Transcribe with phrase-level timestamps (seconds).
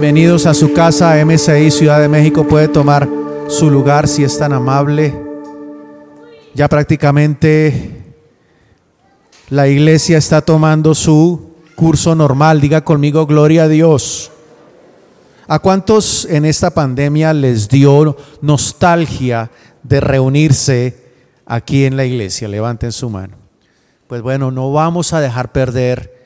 [0.00, 2.48] Bienvenidos a su casa, MCI Ciudad de México.
[2.48, 3.06] Puede tomar
[3.48, 5.14] su lugar si es tan amable.
[6.54, 8.14] Ya prácticamente
[9.50, 12.62] la iglesia está tomando su curso normal.
[12.62, 14.32] Diga conmigo, gloria a Dios.
[15.46, 19.50] ¿A cuántos en esta pandemia les dio nostalgia
[19.82, 20.96] de reunirse
[21.44, 22.48] aquí en la iglesia?
[22.48, 23.36] Levanten su mano.
[24.06, 26.24] Pues bueno, no vamos a dejar perder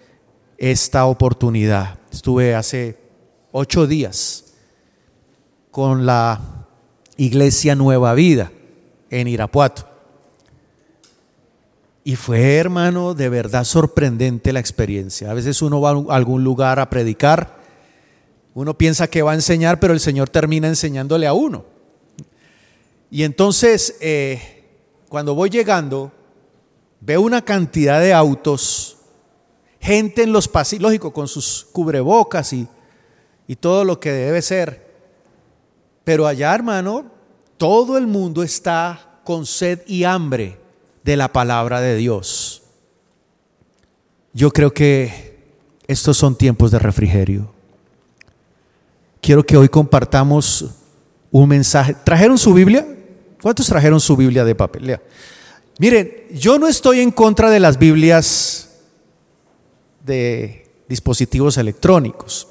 [0.58, 1.98] esta oportunidad.
[2.12, 3.03] Estuve hace
[3.56, 4.46] ocho días
[5.70, 6.66] con la
[7.16, 8.50] Iglesia Nueva Vida
[9.10, 9.88] en Irapuato.
[12.02, 15.30] Y fue, hermano, de verdad sorprendente la experiencia.
[15.30, 17.60] A veces uno va a algún lugar a predicar,
[18.54, 21.64] uno piensa que va a enseñar, pero el Señor termina enseñándole a uno.
[23.08, 24.64] Y entonces, eh,
[25.08, 26.10] cuando voy llegando,
[27.00, 28.96] veo una cantidad de autos,
[29.78, 32.66] gente en los pasillos, lógico, con sus cubrebocas y
[33.46, 34.84] y todo lo que debe ser.
[36.04, 37.06] Pero allá, hermano,
[37.56, 40.58] todo el mundo está con sed y hambre
[41.02, 42.62] de la palabra de Dios.
[44.32, 45.38] Yo creo que
[45.86, 47.52] estos son tiempos de refrigerio.
[49.20, 50.66] Quiero que hoy compartamos
[51.30, 51.94] un mensaje.
[52.04, 52.86] ¿Trajeron su Biblia?
[53.40, 54.98] ¿Cuántos trajeron su Biblia de papel?
[55.78, 58.70] Miren, yo no estoy en contra de las Biblias
[60.04, 62.48] de dispositivos electrónicos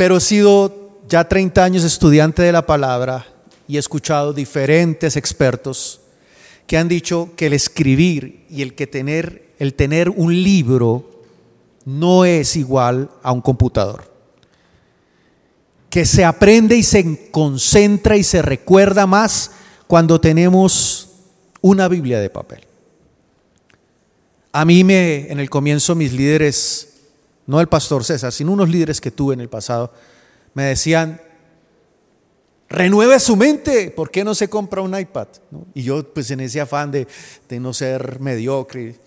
[0.00, 3.26] pero he sido ya 30 años estudiante de la palabra
[3.68, 6.00] y he escuchado diferentes expertos
[6.66, 11.22] que han dicho que el escribir y el que tener el tener un libro
[11.84, 14.10] no es igual a un computador.
[15.90, 19.50] Que se aprende y se concentra y se recuerda más
[19.86, 21.10] cuando tenemos
[21.60, 22.60] una Biblia de papel.
[24.52, 26.89] A mí me en el comienzo mis líderes
[27.50, 29.92] no el pastor César, sino unos líderes que tuve en el pasado,
[30.54, 31.20] me decían,
[32.68, 35.26] renueve su mente, ¿por qué no se compra un iPad?
[35.74, 37.08] Y yo pues en ese afán de,
[37.48, 39.00] de no ser mediocre,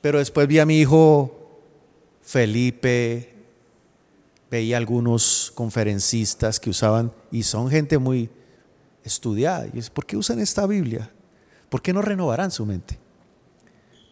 [0.00, 1.32] pero después vi a mi hijo
[2.22, 3.36] Felipe,
[4.50, 8.30] veía algunos conferencistas que usaban, y son gente muy
[9.04, 11.08] estudiada, y es, ¿por qué usan esta Biblia?
[11.68, 12.98] ¿Por qué no renovarán su mente?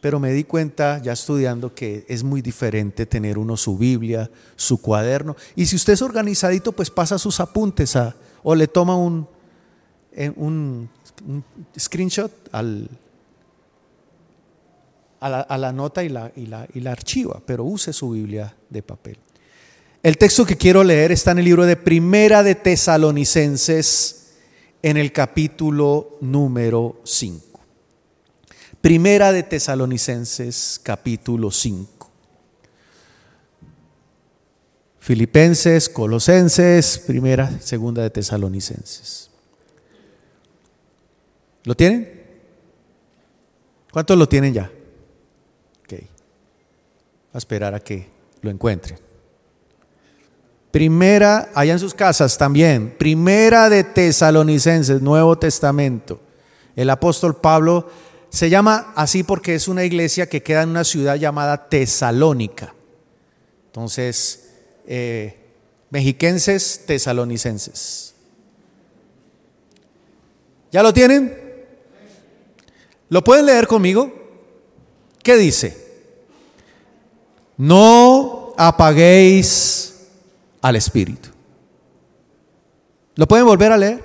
[0.00, 4.80] Pero me di cuenta ya estudiando que es muy diferente tener uno su Biblia, su
[4.80, 5.36] cuaderno.
[5.54, 9.26] Y si usted es organizadito, pues pasa sus apuntes a, o le toma un,
[10.36, 10.88] un,
[11.78, 12.88] screenshot al,
[15.20, 18.82] a, la, nota y la, y, la, y la archiva, pero use su Biblia de
[18.82, 19.18] papel.
[20.02, 24.34] El texto que quiero leer está en el libro de Primera de Tesalonicenses,
[24.82, 27.55] en el capítulo número 5.
[28.86, 32.08] Primera de Tesalonicenses capítulo 5.
[35.00, 39.28] Filipenses, Colosenses, primera, segunda de Tesalonicenses.
[41.64, 42.26] ¿Lo tienen?
[43.90, 44.70] ¿Cuántos lo tienen ya?
[45.82, 45.94] Ok.
[47.32, 48.08] A esperar a que
[48.40, 49.00] lo encuentren.
[50.70, 52.94] Primera, allá en sus casas también.
[52.96, 56.20] Primera de Tesalonicenses, Nuevo Testamento.
[56.76, 57.88] El apóstol Pablo
[58.30, 62.74] se llama así porque es una iglesia que queda en una ciudad llamada Tesalónica.
[63.66, 64.50] Entonces,
[64.86, 65.38] eh,
[65.90, 68.14] mexiquenses, tesalonicenses.
[70.72, 71.46] ¿Ya lo tienen?
[73.08, 74.12] ¿Lo pueden leer conmigo?
[75.22, 75.76] ¿Qué dice?
[77.56, 80.08] No apaguéis
[80.60, 81.30] al Espíritu.
[83.14, 84.04] ¿Lo pueden volver a leer?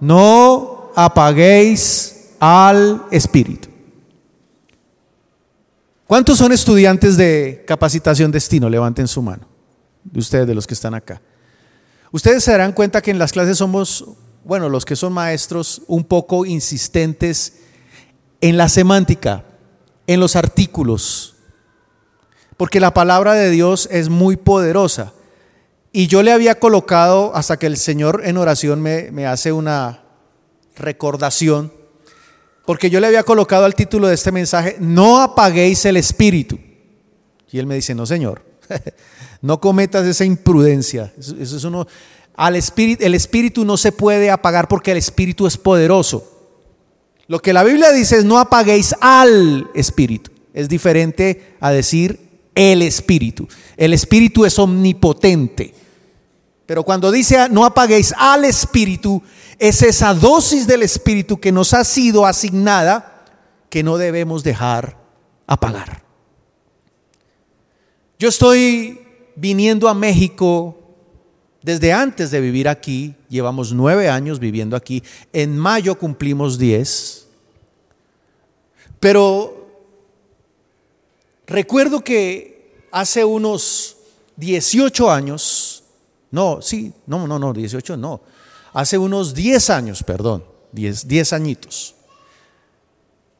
[0.00, 3.68] No apaguéis al Espíritu.
[6.06, 8.68] ¿Cuántos son estudiantes de capacitación destino?
[8.68, 9.46] Levanten su mano.
[10.02, 11.20] De ustedes, de los que están acá.
[12.10, 14.04] Ustedes se darán cuenta que en las clases somos,
[14.44, 17.58] bueno, los que son maestros, un poco insistentes
[18.40, 19.44] en la semántica,
[20.08, 21.36] en los artículos,
[22.56, 25.12] porque la palabra de Dios es muy poderosa.
[25.92, 30.02] Y yo le había colocado, hasta que el Señor en oración me, me hace una
[30.74, 31.72] recordación,
[32.70, 36.56] porque yo le había colocado al título de este mensaje, no apaguéis el espíritu.
[37.50, 38.44] Y él me dice, no señor,
[39.42, 41.12] no cometas esa imprudencia.
[41.18, 41.88] Eso, es uno,
[42.32, 46.30] al espíritu, el espíritu no se puede apagar porque el espíritu es poderoso.
[47.26, 50.30] Lo que la Biblia dice es no apaguéis al espíritu.
[50.54, 52.20] Es diferente a decir
[52.54, 53.48] el espíritu.
[53.76, 55.74] El espíritu es omnipotente.
[56.66, 59.20] Pero cuando dice no apaguéis al espíritu,
[59.60, 63.26] es esa dosis del Espíritu que nos ha sido asignada
[63.68, 64.96] que no debemos dejar
[65.46, 66.02] apagar.
[68.18, 70.78] Yo estoy viniendo a México
[71.62, 77.28] desde antes de vivir aquí, llevamos nueve años viviendo aquí, en mayo cumplimos diez,
[78.98, 79.68] pero
[81.46, 83.98] recuerdo que hace unos
[84.36, 85.82] 18 años,
[86.30, 88.22] no, sí, no, no, no, 18 no,
[88.72, 91.94] hace unos 10 años, perdón, 10, 10 añitos,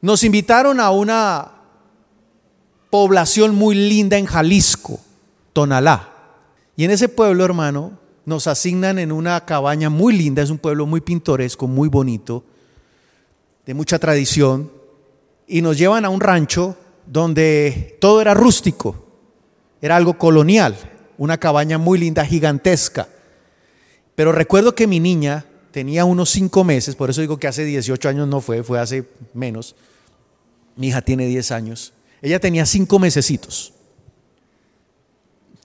[0.01, 1.51] nos invitaron a una
[2.89, 4.99] población muy linda en Jalisco,
[5.53, 6.09] Tonalá.
[6.75, 10.85] Y en ese pueblo, hermano, nos asignan en una cabaña muy linda, es un pueblo
[10.85, 12.43] muy pintoresco, muy bonito,
[13.65, 14.71] de mucha tradición,
[15.47, 16.75] y nos llevan a un rancho
[17.05, 19.07] donde todo era rústico,
[19.81, 20.75] era algo colonial,
[21.17, 23.07] una cabaña muy linda, gigantesca.
[24.15, 28.09] Pero recuerdo que mi niña tenía unos cinco meses, por eso digo que hace 18
[28.09, 29.75] años no fue, fue hace menos.
[30.75, 31.93] Mi hija tiene 10 años.
[32.21, 33.73] Ella tenía cinco mesecitos.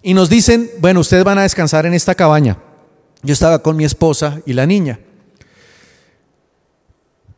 [0.03, 2.59] Y nos dicen, bueno, ustedes van a descansar en esta cabaña.
[3.23, 5.01] Yo estaba con mi esposa y la niña.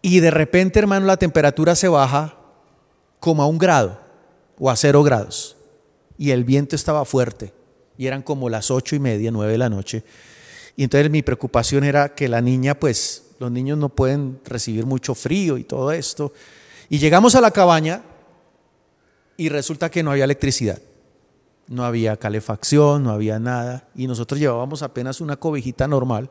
[0.03, 2.37] Y de repente, hermano, la temperatura se baja
[3.21, 4.01] como a un grado
[4.59, 5.57] o a cero grados.
[6.17, 7.53] Y el viento estaba fuerte.
[7.97, 10.05] Y eran como las ocho y media, nueve de la noche.
[10.79, 15.15] Y entonces mi preocupación era que la niña, pues, los niños no pueden recibir mucho
[15.15, 16.33] frío y todo esto.
[16.89, 18.03] Y llegamos a la cabaña
[19.37, 20.81] y resulta que no había electricidad
[21.69, 26.31] no había calefacción, no había nada, y nosotros llevábamos apenas una cobijita normal.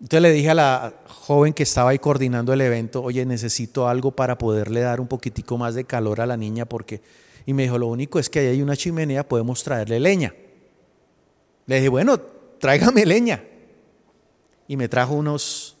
[0.00, 4.10] Entonces le dije a la joven que estaba ahí coordinando el evento, oye, necesito algo
[4.10, 7.02] para poderle dar un poquitico más de calor a la niña, porque,
[7.46, 10.34] y me dijo, lo único es que ahí hay una chimenea, podemos traerle leña.
[11.66, 12.20] Le dije, bueno,
[12.58, 13.42] tráigame leña.
[14.68, 15.76] Y me trajo unos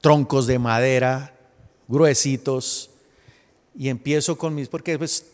[0.00, 1.32] troncos de madera
[1.88, 2.90] gruesitos
[3.76, 5.26] y empiezo con mis, porque pues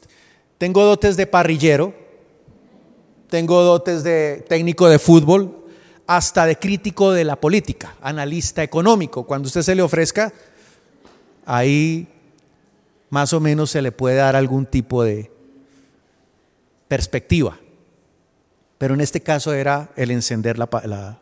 [0.58, 1.94] tengo dotes de parrillero,
[3.28, 5.64] tengo dotes de técnico de fútbol,
[6.06, 9.24] hasta de crítico de la política, analista económico.
[9.24, 10.32] Cuando usted se le ofrezca,
[11.46, 12.08] ahí
[13.08, 15.30] más o menos se le puede dar algún tipo de
[16.88, 17.58] perspectiva.
[18.82, 21.20] Pero en este caso era el encender la, la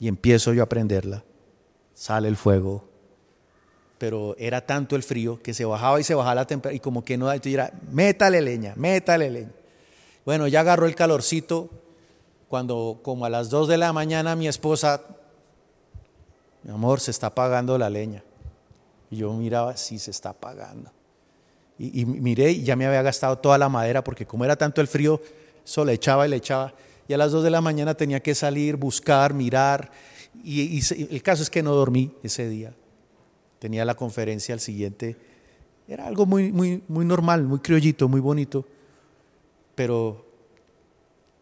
[0.00, 1.22] y empiezo yo a prenderla.
[1.92, 2.88] Sale el fuego,
[3.98, 7.04] pero era tanto el frío que se bajaba y se bajaba la temperatura y como
[7.04, 9.52] que no, y era, métale leña, métale leña.
[10.24, 11.68] Bueno, ya agarró el calorcito
[12.48, 15.02] cuando como a las 2 de la mañana mi esposa,
[16.62, 18.24] mi amor, se está apagando la leña.
[19.10, 20.90] Y yo miraba, sí, se está apagando.
[21.78, 24.88] Y, miré y ya me había gastado toda la madera porque como era tanto el
[24.88, 25.20] frío,
[25.68, 26.74] solo le echaba y le echaba.
[27.06, 29.90] Y a las 2 de la mañana tenía que salir, buscar, mirar.
[30.44, 30.80] y
[31.10, 32.72] el caso es que no dormí ese día
[33.58, 35.16] tenía la conferencia al siguiente.
[35.86, 38.64] Era algo muy, muy, muy normal, muy criollito, muy bonito.
[39.74, 40.26] Pero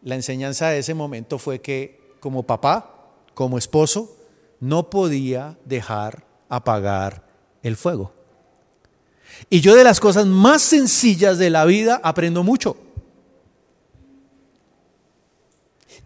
[0.03, 4.15] la enseñanza de ese momento fue que como papá, como esposo,
[4.59, 7.27] no podía dejar apagar
[7.61, 8.13] el fuego.
[9.49, 12.77] Y yo de las cosas más sencillas de la vida aprendo mucho.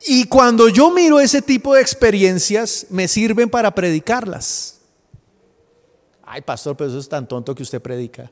[0.04, 4.80] Y cuando yo miro ese tipo de experiencias, me sirven para predicarlas.
[6.24, 8.32] Ay, pastor, pero eso es tan tonto que usted predica.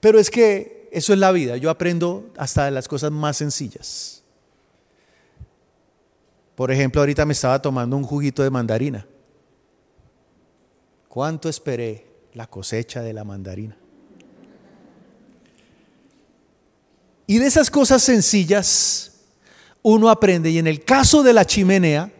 [0.00, 1.56] Pero es que eso es la vida.
[1.56, 4.22] Yo aprendo hasta de las cosas más sencillas.
[6.54, 9.06] Por ejemplo, ahorita me estaba tomando un juguito de mandarina.
[11.08, 13.76] ¿Cuánto esperé la cosecha de la mandarina?
[17.26, 19.15] Y de esas cosas sencillas
[19.94, 20.50] uno aprende.
[20.50, 22.10] Y en el caso de la chimenea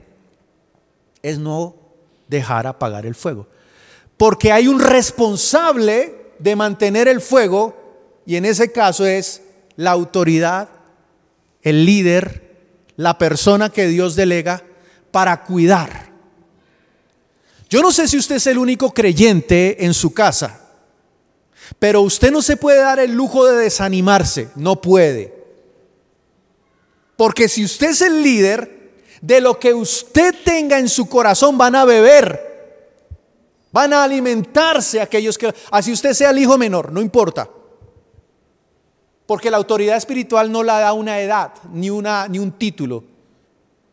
[1.23, 1.75] es no
[2.28, 3.46] dejar apagar el fuego
[4.16, 9.42] porque hay un responsable de mantener el fuego y en ese caso es
[9.76, 10.68] la autoridad,
[11.62, 12.56] el líder,
[12.96, 14.62] la persona que Dios delega
[15.11, 16.11] para cuidar.
[17.68, 20.61] Yo no sé si usted es el único creyente en su casa,
[21.78, 25.36] pero usted no se puede dar el lujo de desanimarse, no puede.
[27.16, 28.76] Porque si usted es el líder,
[29.20, 32.46] de lo que usted tenga en su corazón van a beber
[33.76, 37.46] Van a alimentarse aquellos que, así usted sea el hijo menor, no importa.
[39.26, 43.04] Porque la autoridad espiritual no la da una edad, ni, una, ni un título.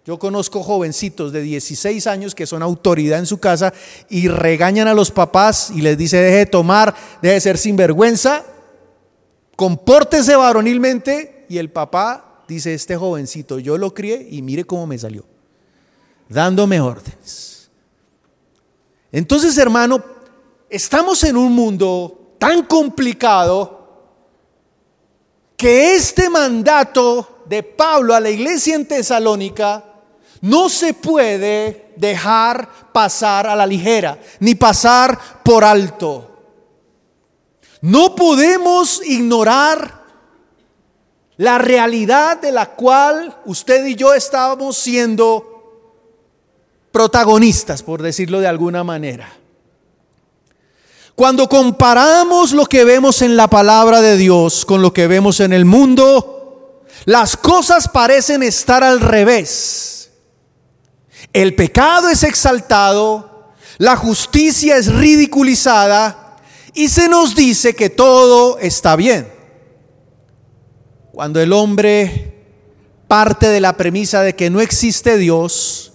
[0.05, 3.73] Yo conozco jovencitos de 16 años que son autoridad en su casa
[4.09, 8.45] y regañan a los papás y les dice deje de tomar, deje de ser sinvergüenza,
[9.57, 14.97] compórtese varonilmente y el papá dice este jovencito yo lo crié y mire cómo me
[14.97, 15.25] salió,
[16.29, 17.69] dándome órdenes.
[19.11, 20.03] Entonces, hermano,
[20.69, 23.83] estamos en un mundo tan complicado
[25.55, 29.83] que este mandato de Pablo a la iglesia en Tesalónica
[30.41, 36.29] no se puede dejar pasar a la ligera, ni pasar por alto.
[37.81, 40.02] No podemos ignorar
[41.37, 45.53] la realidad de la cual usted y yo estábamos siendo
[46.91, 49.33] protagonistas, por decirlo de alguna manera.
[51.15, 55.53] Cuando comparamos lo que vemos en la palabra de Dios con lo que vemos en
[55.53, 60.11] el mundo, las cosas parecen estar al revés.
[61.31, 66.37] El pecado es exaltado, la justicia es ridiculizada
[66.73, 69.32] y se nos dice que todo está bien.
[71.13, 72.33] Cuando el hombre
[73.07, 75.93] parte de la premisa de que no existe Dios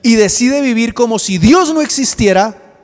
[0.00, 2.78] y decide vivir como si Dios no existiera,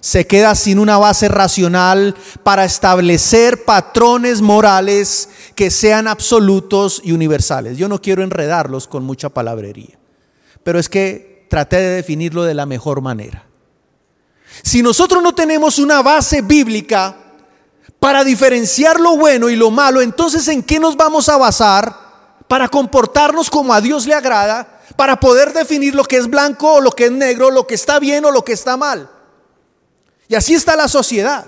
[0.00, 7.78] se queda sin una base racional para establecer patrones morales que sean absolutos y universales.
[7.78, 10.00] Yo no quiero enredarlos con mucha palabrería,
[10.64, 13.46] pero es que traté de definirlo de la mejor manera.
[14.64, 17.19] Si nosotros no tenemos una base bíblica
[18.00, 21.94] para diferenciar lo bueno y lo malo, entonces ¿en qué nos vamos a basar
[22.48, 26.80] para comportarnos como a Dios le agrada, para poder definir lo que es blanco o
[26.80, 29.08] lo que es negro, lo que está bien o lo que está mal?
[30.28, 31.46] Y así está la sociedad.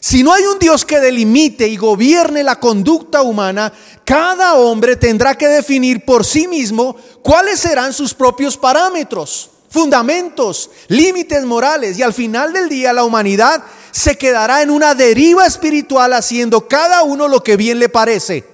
[0.00, 3.72] Si no hay un Dios que delimite y gobierne la conducta humana,
[4.04, 11.44] cada hombre tendrá que definir por sí mismo cuáles serán sus propios parámetros, fundamentos, límites
[11.44, 11.98] morales.
[11.98, 17.02] Y al final del día la humanidad se quedará en una deriva espiritual haciendo cada
[17.02, 18.44] uno lo que bien le parece.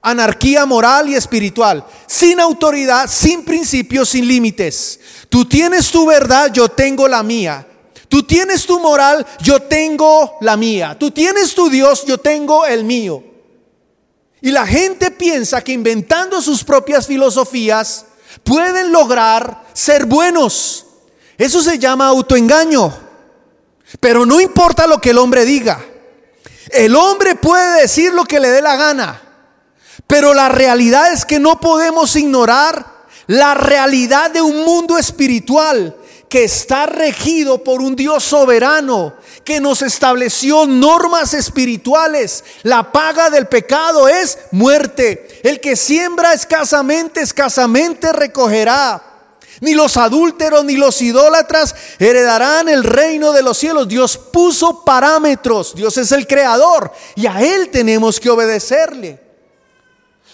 [0.00, 5.00] Anarquía moral y espiritual, sin autoridad, sin principios, sin límites.
[5.28, 7.66] Tú tienes tu verdad, yo tengo la mía.
[8.08, 10.96] Tú tienes tu moral, yo tengo la mía.
[10.98, 13.22] Tú tienes tu Dios, yo tengo el mío.
[14.40, 18.06] Y la gente piensa que inventando sus propias filosofías
[18.44, 20.86] pueden lograr ser buenos.
[21.36, 22.92] Eso se llama autoengaño.
[24.00, 25.80] Pero no importa lo que el hombre diga.
[26.70, 29.22] El hombre puede decir lo que le dé la gana.
[30.06, 35.96] Pero la realidad es que no podemos ignorar la realidad de un mundo espiritual
[36.28, 42.44] que está regido por un Dios soberano que nos estableció normas espirituales.
[42.64, 45.40] La paga del pecado es muerte.
[45.42, 49.07] El que siembra escasamente, escasamente recogerá.
[49.60, 53.88] Ni los adúlteros ni los idólatras heredarán el reino de los cielos.
[53.88, 55.74] Dios puso parámetros.
[55.74, 59.20] Dios es el creador y a Él tenemos que obedecerle.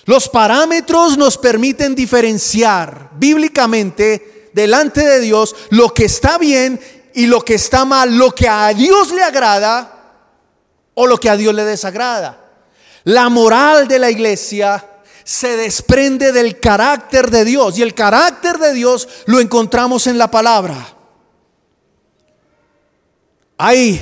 [0.05, 6.79] Los parámetros nos permiten diferenciar bíblicamente delante de Dios lo que está bien
[7.15, 9.91] y lo que está mal, lo que a Dios le agrada
[10.95, 12.41] o lo que a Dios le desagrada.
[13.05, 14.85] La moral de la iglesia
[15.25, 17.79] se desprende del carácter de Dios.
[17.79, 20.95] Y el carácter de Dios lo encontramos en la palabra.
[23.57, 24.01] Hay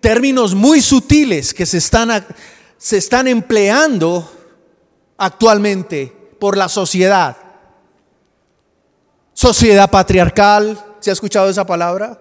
[0.00, 2.26] términos muy sutiles que se están,
[2.78, 4.32] se están empleando
[5.18, 7.36] actualmente por la sociedad.
[9.34, 12.18] Sociedad patriarcal, ¿se ha escuchado esa palabra?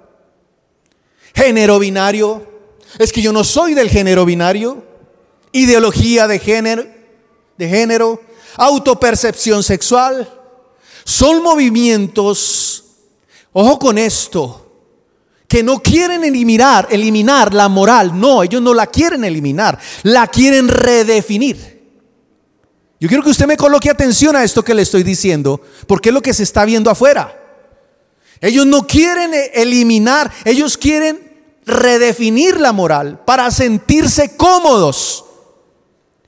[1.34, 2.54] Género binario.
[3.00, 4.84] Es que yo no soy del género binario.
[5.54, 6.95] Ideología de género
[7.58, 8.22] de género,
[8.58, 10.32] autopercepción sexual.
[11.04, 12.84] Son movimientos,
[13.54, 14.62] ojo con esto,
[15.48, 18.20] que no quieren eliminar, eliminar la moral.
[18.20, 21.76] No, ellos no la quieren eliminar, la quieren redefinir.
[23.00, 26.14] Yo quiero que usted me coloque atención a esto que le estoy diciendo, porque es
[26.14, 27.42] lo que se está viendo afuera.
[28.42, 31.36] Ellos no quieren eliminar, ellos quieren
[31.66, 35.25] redefinir la moral para sentirse cómodos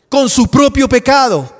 [0.09, 1.53] con su propio pecado,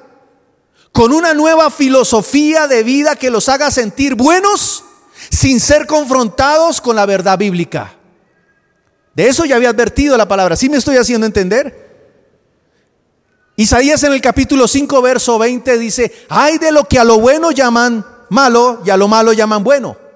[0.91, 4.83] con una nueva filosofía de vida que los haga sentir buenos
[5.29, 7.93] sin ser confrontados con la verdad bíblica.
[9.13, 10.55] De eso ya había advertido la palabra.
[10.55, 11.87] ¿Sí me estoy haciendo entender?
[13.55, 17.51] Isaías en el capítulo 5, verso 20 dice, hay de lo que a lo bueno
[17.51, 20.06] llaman malo y a lo malo llaman bueno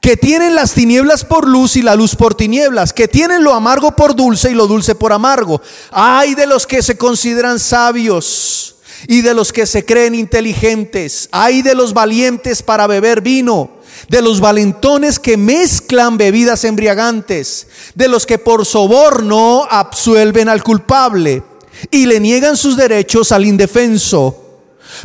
[0.00, 3.96] que tienen las tinieblas por luz y la luz por tinieblas, que tienen lo amargo
[3.96, 5.60] por dulce y lo dulce por amargo.
[5.90, 8.76] Hay de los que se consideran sabios
[9.08, 11.28] y de los que se creen inteligentes.
[11.32, 13.70] Hay de los valientes para beber vino,
[14.08, 21.42] de los valentones que mezclan bebidas embriagantes, de los que por soborno absuelven al culpable
[21.90, 24.39] y le niegan sus derechos al indefenso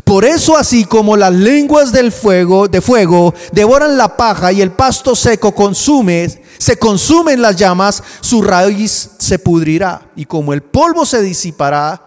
[0.03, 4.71] por eso así como las lenguas del fuego, de fuego devoran la paja y el
[4.71, 11.05] pasto seco consume, se consumen las llamas, su raíz se pudrirá y como el polvo
[11.05, 12.01] se disipará,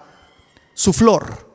[0.75, 1.49] su flor,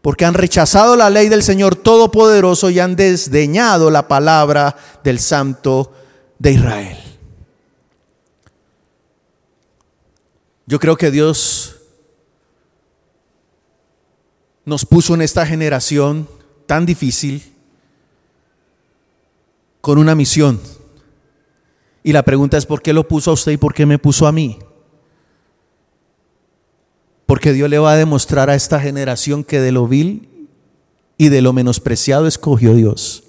[0.00, 5.92] porque han rechazado la ley del Señor Todopoderoso y han desdeñado la palabra del Santo
[6.38, 6.98] de Israel.
[10.66, 11.79] Yo creo que Dios
[14.70, 16.28] nos puso en esta generación
[16.66, 17.42] tan difícil
[19.80, 20.60] con una misión.
[22.04, 24.28] Y la pregunta es, ¿por qué lo puso a usted y por qué me puso
[24.28, 24.60] a mí?
[27.26, 30.48] Porque Dios le va a demostrar a esta generación que de lo vil
[31.18, 33.24] y de lo menospreciado escogió Dios.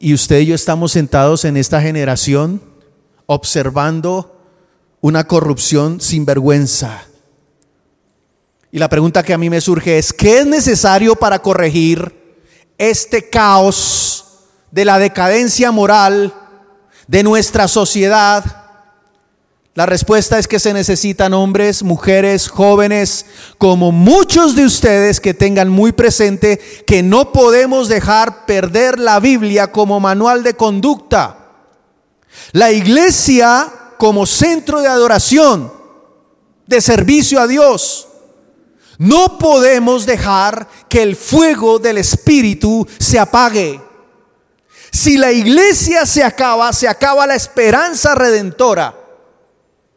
[0.00, 2.60] Y usted y yo estamos sentados en esta generación
[3.26, 4.36] observando
[5.00, 7.06] una corrupción sin vergüenza.
[8.74, 12.40] Y la pregunta que a mí me surge es, ¿qué es necesario para corregir
[12.78, 14.24] este caos
[14.70, 16.34] de la decadencia moral
[17.06, 18.42] de nuestra sociedad?
[19.74, 23.26] La respuesta es que se necesitan hombres, mujeres, jóvenes,
[23.58, 29.70] como muchos de ustedes que tengan muy presente que no podemos dejar perder la Biblia
[29.70, 31.50] como manual de conducta.
[32.52, 35.70] La iglesia como centro de adoración,
[36.66, 38.08] de servicio a Dios.
[39.02, 43.80] No podemos dejar que el fuego del Espíritu se apague.
[44.92, 48.94] Si la iglesia se acaba, se acaba la esperanza redentora.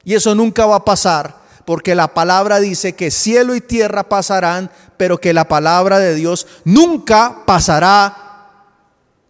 [0.04, 1.36] Y eso nunca va a pasar,
[1.66, 6.48] porque la palabra dice que cielo y tierra pasarán, pero que la palabra de Dios
[6.64, 8.50] nunca pasará.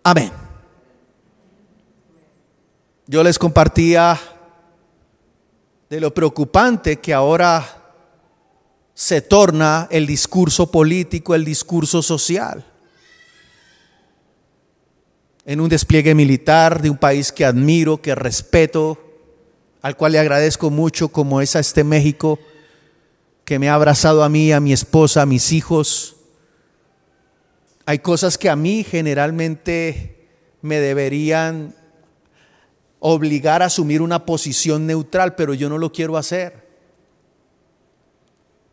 [0.05, 0.31] Amén.
[3.07, 4.17] Yo les compartía
[5.89, 7.84] de lo preocupante que ahora
[8.95, 12.65] se torna el discurso político, el discurso social.
[15.45, 18.97] En un despliegue militar de un país que admiro, que respeto,
[19.81, 22.39] al cual le agradezco mucho, como es a este México,
[23.43, 26.15] que me ha abrazado a mí, a mi esposa, a mis hijos.
[27.85, 30.29] Hay cosas que a mí generalmente
[30.61, 31.75] me deberían
[32.99, 36.64] obligar a asumir una posición neutral, pero yo no lo quiero hacer.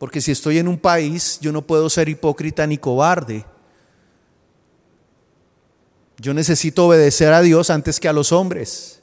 [0.02, 3.44] Porque si estoy en un país, yo no puedo ser hipócrita ni cobarde.
[6.18, 9.00] Yo necesito obedecer a Dios antes que a los hombres.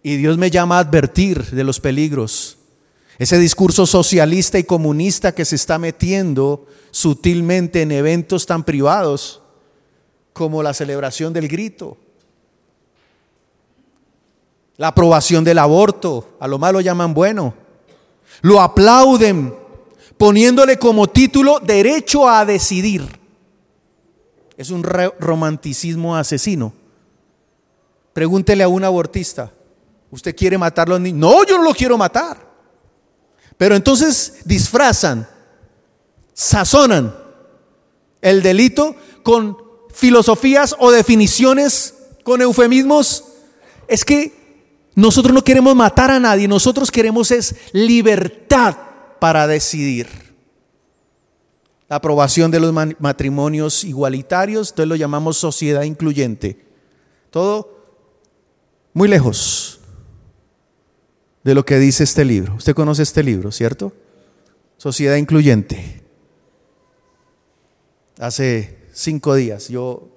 [0.00, 2.58] Y Dios me llama a advertir de los peligros.
[3.18, 9.42] Ese discurso socialista y comunista que se está metiendo sutilmente en eventos tan privados
[10.32, 11.96] como la celebración del grito,
[14.76, 17.54] la aprobación del aborto, a lo malo llaman bueno,
[18.42, 19.60] lo aplauden
[20.22, 23.02] poniéndole como título derecho a decidir.
[24.56, 26.72] Es un romanticismo asesino.
[28.12, 29.52] Pregúntele a un abortista,
[30.12, 31.18] Usted quiere matar a los niños.
[31.18, 32.38] No, yo no lo quiero matar.
[33.56, 35.26] Pero entonces disfrazan,
[36.32, 37.16] sazonan
[38.20, 39.58] el delito con
[39.92, 43.24] filosofías o definiciones, con eufemismos.
[43.88, 44.32] Es que
[44.94, 48.91] nosotros no queremos matar a nadie, nosotros queremos es libertad
[49.22, 50.08] para decidir.
[51.88, 56.66] La aprobación de los matrimonios igualitarios, entonces lo llamamos sociedad incluyente.
[57.30, 57.84] Todo
[58.92, 59.78] muy lejos
[61.44, 62.56] de lo que dice este libro.
[62.56, 63.92] Usted conoce este libro, ¿cierto?
[64.76, 66.02] Sociedad Incluyente.
[68.18, 70.08] Hace cinco días, yo,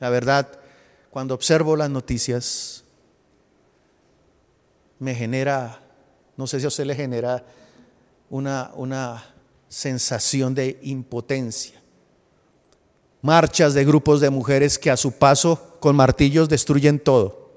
[0.00, 0.58] la verdad,
[1.10, 2.84] cuando observo las noticias,
[4.98, 5.82] me genera,
[6.38, 7.44] no sé si a usted le genera
[8.32, 9.22] una, una
[9.68, 11.78] sensación de impotencia.
[13.20, 17.50] Marchas de grupos de mujeres que a su paso con martillos destruyen todo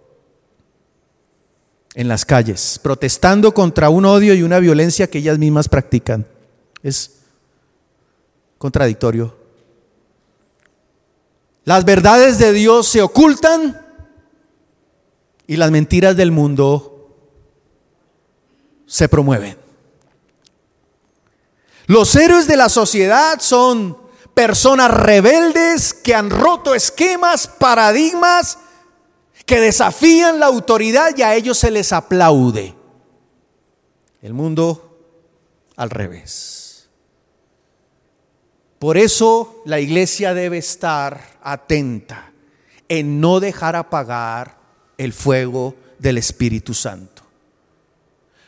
[1.94, 6.28] en las calles, protestando contra un odio y una violencia que ellas mismas practican.
[6.84, 7.22] Es
[8.58, 9.34] contradictorio.
[11.64, 13.82] Las verdades de Dios se ocultan
[15.48, 17.16] y las mentiras del mundo
[18.86, 19.65] se promueven.
[21.88, 23.98] Los héroes de la sociedad son
[24.34, 28.58] personas rebeldes que han roto esquemas, paradigmas
[29.46, 32.74] que desafían la autoridad y a ellos se les aplaude.
[34.22, 34.98] El mundo
[35.76, 36.90] al revés.
[38.80, 42.32] Por eso la iglesia debe estar atenta
[42.90, 44.58] en no dejar apagar
[44.98, 47.15] el fuego del Espíritu Santo.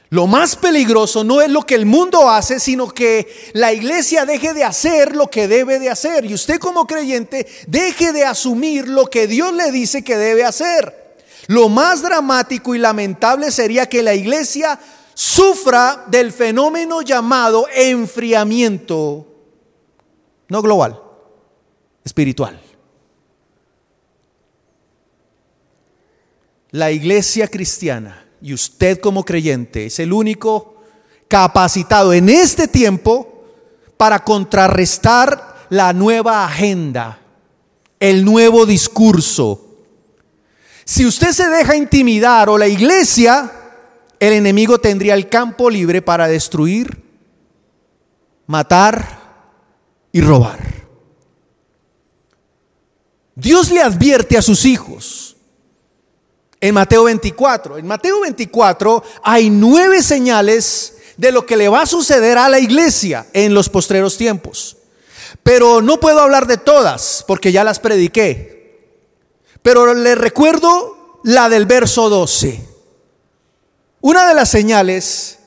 [0.09, 4.53] Lo más peligroso no es lo que el mundo hace, sino que la iglesia deje
[4.53, 6.25] de hacer lo que debe de hacer.
[6.25, 11.17] Y usted como creyente deje de asumir lo que Dios le dice que debe hacer.
[11.47, 14.79] Lo más dramático y lamentable sería que la iglesia
[15.13, 19.27] sufra del fenómeno llamado enfriamiento,
[20.47, 21.01] no global,
[22.05, 22.61] espiritual.
[26.71, 30.77] La iglesia cristiana y usted como creyente es el único
[31.27, 33.43] capacitado en este tiempo
[33.97, 37.19] para contrarrestar la nueva agenda,
[37.99, 39.65] el nuevo discurso.
[40.85, 43.51] Si usted se deja intimidar o la iglesia,
[44.17, 47.03] el enemigo tendría el campo libre para destruir,
[48.45, 49.19] matar
[50.13, 50.59] y robar.
[53.35, 55.36] Dios le advierte a sus hijos
[56.59, 57.77] en Mateo 24.
[57.77, 62.59] En Mateo 24 hay nueve señales de lo que le va a suceder a la
[62.59, 64.77] iglesia en los postreros tiempos.
[65.43, 68.91] Pero no puedo hablar de todas porque ya las prediqué.
[69.61, 72.61] Pero le recuerdo la del verso 12.
[74.01, 75.39] Una de las señales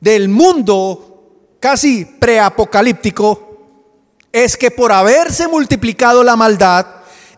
[0.00, 3.46] del mundo casi preapocalíptico
[4.32, 6.86] es que por haberse multiplicado la maldad,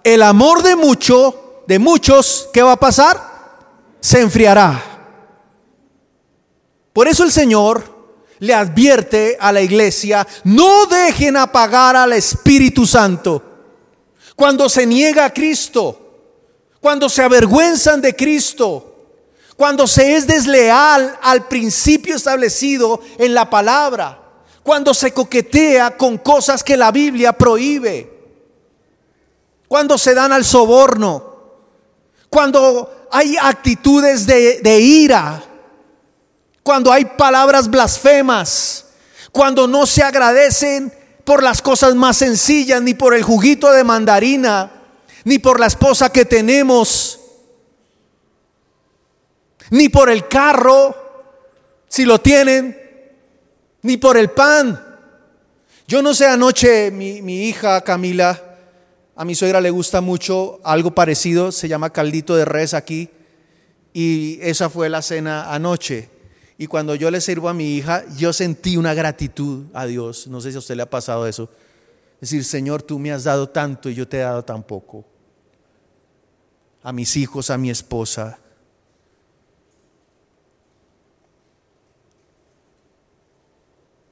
[0.03, 3.21] el amor de mucho, de muchos, ¿qué va a pasar?
[4.01, 4.83] Se enfriará.
[6.95, 7.85] Por eso el Señor
[8.39, 13.43] le advierte a la iglesia, no dejen apagar al Espíritu Santo.
[14.35, 16.31] Cuando se niega a Cristo,
[16.81, 19.11] cuando se avergüenzan de Cristo,
[19.55, 24.23] cuando se es desleal al principio establecido en la palabra,
[24.63, 28.11] cuando se coquetea con cosas que la Biblia prohíbe,
[29.69, 31.28] cuando se dan al soborno,
[32.31, 35.43] cuando hay actitudes de, ira,
[36.63, 38.87] cuando hay palabras blasfemas,
[39.33, 40.93] cuando no se agradecen
[41.25, 44.73] por las cosas más sencillas, ni por el juguito de mandarina,
[45.25, 47.21] ni por la esposa que tenemos,
[49.71, 50.97] ni por el carro,
[51.89, 52.79] si lo tienen,
[53.83, 54.85] ni por el pan.
[55.87, 58.48] Yo no sé, anoche mi, hija Camila,
[59.19, 63.11] a mi suegra le gusta mucho algo parecido, se llama caldito de res aquí,
[63.93, 66.09] y esa fue la cena anoche.
[66.57, 70.29] Y cuando yo le sirvo a mi hija, yo sentí una gratitud a Dios.
[70.29, 71.51] No sé si a usted le ha pasado eso.
[72.21, 75.05] Es decir, Señor, tú me has dado tanto y yo te he dado tan poco.
[76.85, 78.39] A mis hijos, a mi esposa.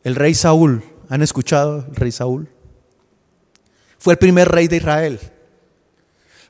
[0.02, 2.48] El rey Saúl, ¿han escuchado el rey Saúl?
[4.06, 5.18] Fue el primer rey de Israel.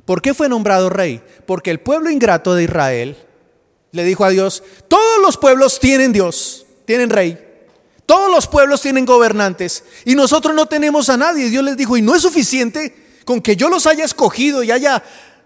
[0.04, 1.22] ¿Por qué fue nombrado rey?
[1.46, 3.16] Porque el pueblo ingrato de Israel
[3.92, 7.42] le dijo a Dios, todos los pueblos tienen Dios, tienen rey.
[8.04, 11.48] Todos los pueblos tienen gobernantes y nosotros no tenemos a nadie.
[11.48, 15.02] Dios les dijo, y no es suficiente con que yo los haya escogido y haya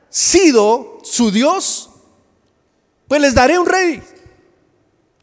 [0.09, 1.91] sido su Dios,
[3.07, 4.03] pues les daré un rey.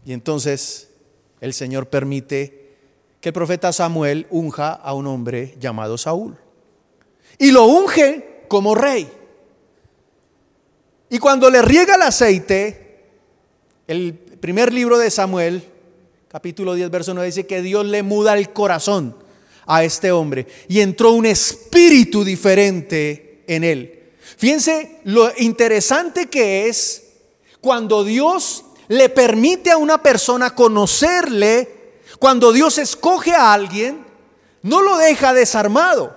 [0.06, 0.88] Y entonces
[1.42, 2.78] el Señor permite
[3.20, 6.47] que el profeta Samuel unja a un hombre llamado Saúl.
[7.38, 9.10] Y lo unge como rey.
[11.10, 13.04] Y cuando le riega el aceite,
[13.88, 15.64] el primer libro de Samuel,
[16.28, 19.16] capítulo 10, verso 9, dice que Dios le muda el corazón
[19.66, 24.12] a este hombre y entró un espíritu diferente en él.
[24.38, 27.04] Fíjense lo interesante que es
[27.62, 31.78] cuando Dios le permite a una persona conocerle
[32.20, 34.06] cuando Dios escoge a alguien,
[34.64, 36.17] no lo deja desarmado,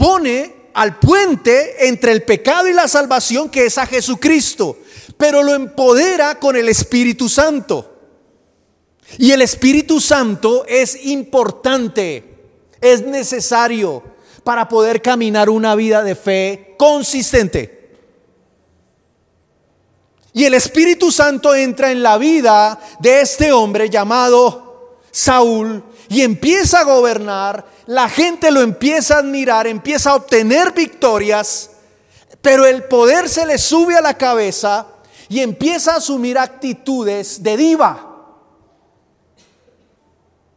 [0.00, 4.78] pone al puente entre el pecado y la salvación que es a Jesucristo,
[5.18, 7.98] pero lo empodera con el Espíritu Santo.
[9.18, 12.24] Y el Espíritu Santo es importante,
[12.80, 14.02] es necesario
[14.42, 17.90] para poder caminar una vida de fe consistente.
[20.32, 26.80] Y el Espíritu Santo entra en la vida de este hombre llamado Saúl y empieza
[26.80, 31.70] a gobernar, la gente lo empieza a admirar, empieza a obtener victorias,
[32.40, 34.86] pero el poder se le sube a la cabeza
[35.28, 38.28] y empieza a asumir actitudes de diva.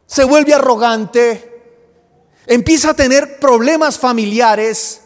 [0.06, 1.60] Se vuelve arrogante,
[2.46, 5.00] empieza a tener problemas familiares,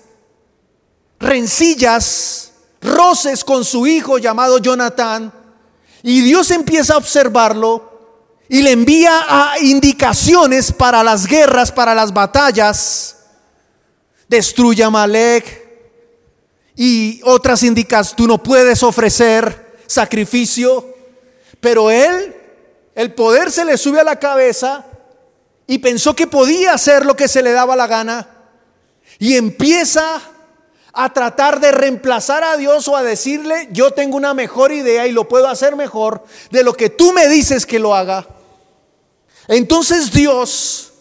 [1.19, 5.33] rencillas, roces con su hijo llamado Jonathan,
[6.03, 7.88] y Dios empieza a observarlo
[8.49, 13.17] y le envía a indicaciones para las guerras, para las batallas.
[14.27, 15.67] Destruye a Malek
[16.75, 18.17] y otras indicaciones.
[18.17, 20.95] Tú no puedes ofrecer sacrificio,
[21.61, 22.35] pero él,
[22.95, 24.87] el poder se le sube a la cabeza
[25.67, 28.29] y pensó que podía hacer lo que se le daba la gana
[29.19, 30.23] y empieza
[30.93, 35.13] a tratar de reemplazar a Dios o a decirle, yo tengo una mejor idea y
[35.13, 38.27] lo puedo hacer mejor de lo que tú me dices que lo haga.
[39.49, 40.93] Entonces Dios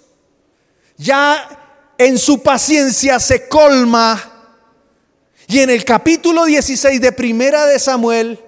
[0.97, 4.33] ya en su paciencia se colma
[5.47, 8.39] y en el capítulo 16 de Primera de Samuel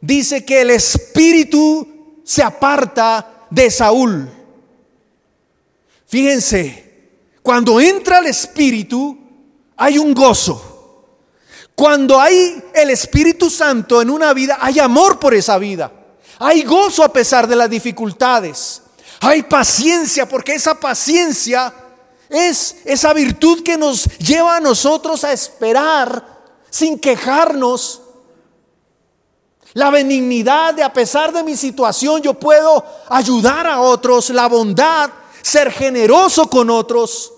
[0.00, 4.30] dice que el espíritu se aparta de Saúl.
[6.06, 6.84] Fíjense,
[7.42, 9.18] cuando entra el espíritu
[9.76, 10.72] hay un gozo.
[11.74, 15.92] Cuando hay el Espíritu Santo en una vida, hay amor por esa vida.
[16.38, 18.80] Hay gozo a pesar de las dificultades.
[19.20, 21.72] Hay paciencia porque esa paciencia
[22.28, 26.24] es esa virtud que nos lleva a nosotros a esperar
[26.70, 28.02] sin quejarnos.
[29.74, 34.30] La benignidad de a pesar de mi situación yo puedo ayudar a otros.
[34.30, 35.10] La bondad,
[35.42, 37.32] ser generoso con otros.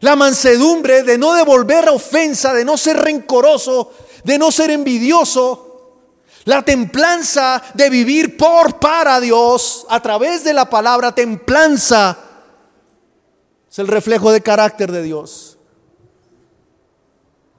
[0.00, 3.92] La mansedumbre de no devolver ofensa, de no ser rencoroso,
[4.24, 5.71] de no ser envidioso.
[6.44, 12.18] La templanza de vivir por para Dios a través de la palabra templanza.
[13.70, 15.58] Es el reflejo de carácter de Dios.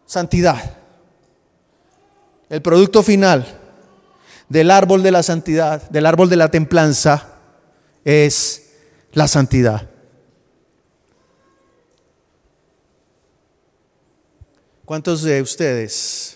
[0.06, 0.78] Santidad.
[2.50, 3.60] El producto final
[4.50, 7.30] del árbol de la santidad, del árbol de la templanza,
[8.04, 8.70] es
[9.14, 9.90] la santidad.
[14.86, 16.33] ¿Cuántos de ustedes,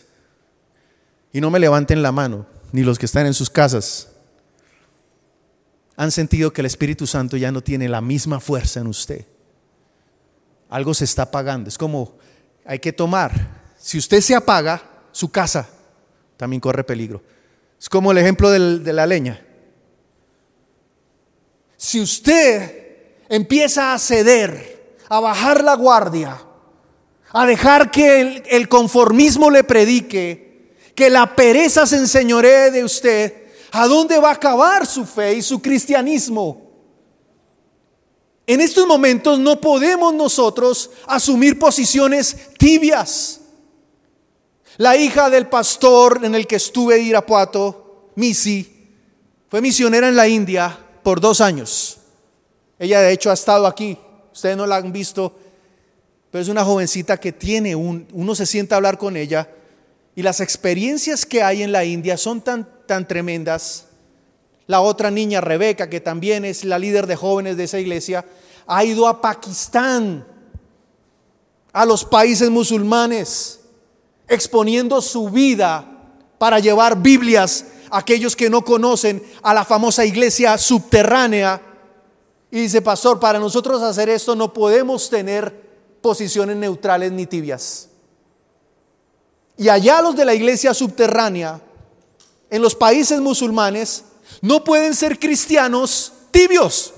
[1.38, 4.08] y no me levanten la mano, ni los que están en sus casas,
[5.96, 9.24] han sentido que el Espíritu Santo ya no tiene la misma fuerza en usted?
[10.68, 11.70] Algo se está apagando.
[11.70, 12.18] Es como
[12.66, 13.34] hay que tomar.
[13.78, 15.70] Si usted se apaga, su casa
[16.38, 17.22] también corre peligro.
[17.80, 19.40] Es como el ejemplo de la leña.
[21.78, 26.42] Si usted empieza a ceder, a bajar la guardia,
[27.32, 30.47] a dejar que el, conformismo le predique,
[30.98, 33.32] que la pereza se enseñoree de usted,
[33.72, 36.72] ¿a dónde va a acabar su fe y su cristianismo?
[38.48, 43.42] En estos momentos no podemos nosotros asumir posiciones tibias.
[44.78, 48.90] La hija del pastor en el que estuve de Irapuato, Missy,
[49.52, 52.00] fue misionera en la India por dos años.
[52.80, 54.00] Ella de hecho ha estado aquí.
[54.34, 55.32] Ustedes no la han visto
[56.32, 59.50] pero es una jovencita que tiene un, uno se sienta a hablar con ella
[60.18, 63.86] y las experiencias que hay en la India son tan, tan tremendas.
[64.66, 68.26] La otra niña, Rebeca, que también es la líder de jóvenes de esa iglesia,
[68.66, 70.26] ha ido a Pakistán,
[71.72, 73.60] a los países musulmanes,
[74.28, 75.86] exponiendo su vida
[76.40, 81.62] para llevar Biblias a aquellos que no conocen a la famosa iglesia subterránea.
[82.50, 85.54] Y dice, pastor, para nosotros hacer esto no podemos tener
[86.02, 87.90] posiciones neutrales ni tibias.
[89.58, 91.60] Y allá los de la iglesia subterránea,
[92.50, 94.04] en los países musulmanes,
[94.42, 96.94] no pueden ser cristianos tibios,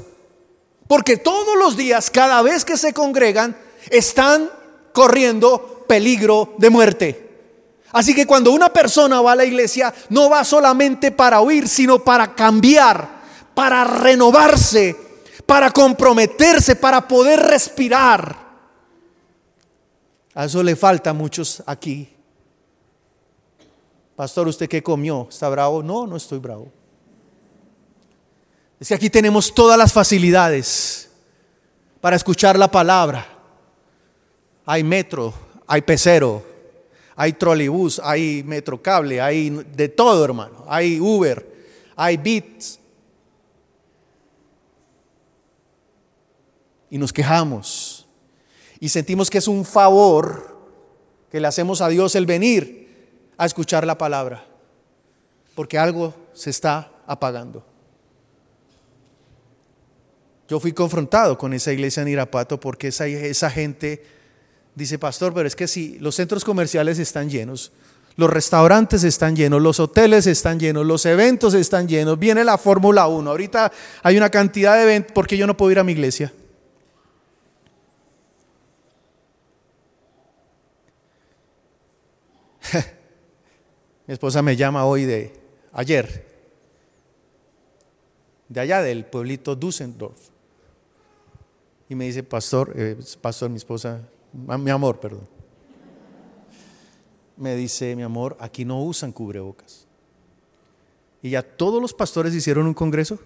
[0.88, 3.58] porque todos los días, cada vez que se congregan,
[3.89, 4.50] están
[4.91, 7.30] corriendo peligro de muerte.
[7.91, 12.04] Así que cuando una persona va a la iglesia, no va solamente para oír, sino
[12.04, 13.22] para cambiar,
[13.56, 14.95] para renovarse,
[15.45, 18.50] para comprometerse, para poder respirar.
[20.36, 22.18] A eso le falta a muchos aquí.
[24.19, 25.27] Pastor, ¿usted qué comió?
[25.29, 25.82] ¿Está bravo?
[25.82, 26.69] No, no estoy bravo.
[28.77, 31.10] Es que aquí tenemos todas las facilidades
[32.01, 33.25] para escuchar la palabra.
[34.65, 35.34] Hay metro,
[35.65, 36.43] hay pecero,
[37.15, 40.65] hay trolebús, hay metrocable, hay de todo, hermano.
[40.67, 42.77] Hay Uber, hay Bits.
[46.89, 48.05] Y nos quejamos
[48.82, 50.60] y sentimos que es un favor
[51.32, 52.78] que le hacemos a Dios el venir
[53.39, 54.45] a escuchar la palabra,
[55.56, 57.65] porque algo se está apagando.
[60.49, 64.04] Yo fui confrontado con esa iglesia en Irapato porque esa, esa gente
[64.75, 67.71] dice, pastor, pero es que si los centros comerciales están llenos,
[68.17, 73.08] los restaurantes están llenos, los hoteles están llenos, los eventos están llenos, viene la Fórmula
[73.08, 73.71] 1, ahorita
[74.04, 76.34] hay una cantidad de eventos, porque yo no puedo ir a mi iglesia?
[84.10, 85.32] Mi esposa me llama hoy de
[85.72, 86.26] ayer,
[88.48, 90.17] de allá del pueblito Düsseldorf.
[91.88, 94.02] Y me dice, pastor, eh, pastor, mi esposa,
[94.34, 95.28] mi amor, perdón.
[97.38, 99.86] Me dice, mi amor, aquí no usan cubrebocas.
[101.22, 103.19] Y ya todos los pastores hicieron un congreso.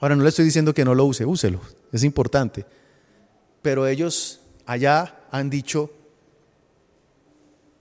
[0.00, 1.60] Ahora no le estoy diciendo que no lo use, úselo,
[1.92, 2.66] es importante.
[3.62, 5.92] Pero ellos allá han dicho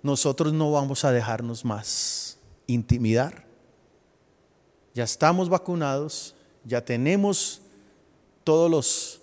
[0.04, 2.38] nosotros no vamos a dejarnos más
[2.68, 3.46] intimidar.
[4.94, 6.36] Ya estamos vacunados,
[6.66, 7.62] ya tenemos
[8.44, 9.22] todos los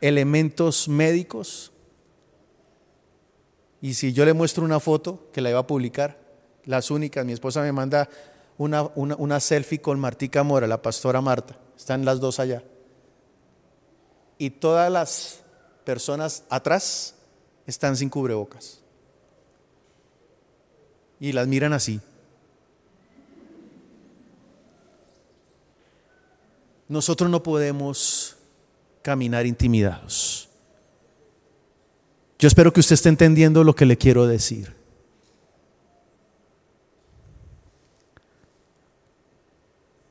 [0.00, 1.72] elementos médicos.
[3.80, 6.18] Y si yo le muestro una foto que la iba a publicar,
[6.64, 8.08] las únicas, mi esposa me manda
[8.56, 12.62] una, una, selfie con Martica Mora, la pastora Marta, están las dos allá.
[14.38, 15.40] Y todas las
[15.84, 17.16] personas atrás
[17.66, 18.83] están sin cubrebocas.
[21.20, 22.00] Y las miran así.
[26.88, 28.36] Nosotros no podemos
[29.02, 30.48] caminar intimidados.
[32.38, 34.74] Yo espero que usted esté entendiendo lo que le quiero decir.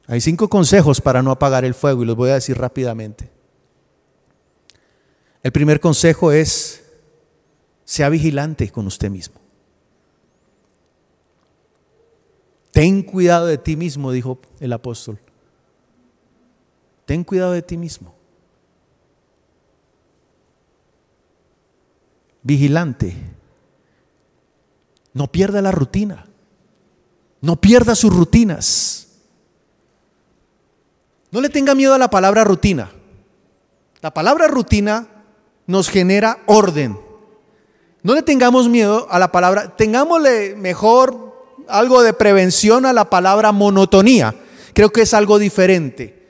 [0.08, 3.32] Hay cinco consejos para no apagar el fuego y los voy a decir rápidamente.
[5.42, 6.84] El primer consejo es,
[7.84, 9.43] sea vigilante con usted mismo.
[12.74, 15.18] Ten cuidado de ti mismo, dijo el apóstol.
[17.06, 18.14] Ten cuidado de ti mismo.
[22.44, 23.16] vigilante.
[25.14, 26.28] No pierda la rutina.
[27.42, 29.08] No pierda sus rutinas.
[31.32, 32.92] No le tenga miedo a la palabra rutina.
[34.02, 35.08] La palabra rutina
[35.66, 37.00] nos genera orden.
[38.04, 41.33] No le tengamos miedo a la palabra, tengámosle mejor
[41.68, 44.36] algo de prevención a la palabra monotonía.
[44.74, 46.24] Creo que es algo diferente.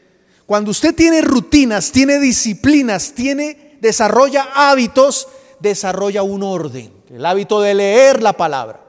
[0.46, 5.28] Cuando usted tiene rutinas, tiene disciplinas, tiene desarrolla hábitos,
[5.60, 8.82] desarrolla un orden, el hábito de leer la palabra,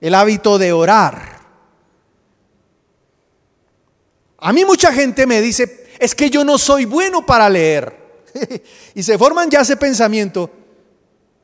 [0.00, 1.40] el hábito de orar.
[4.38, 8.02] A mí mucha gente me dice, es que yo no soy bueno para leer.
[8.94, 10.50] y se forman ya ese pensamiento.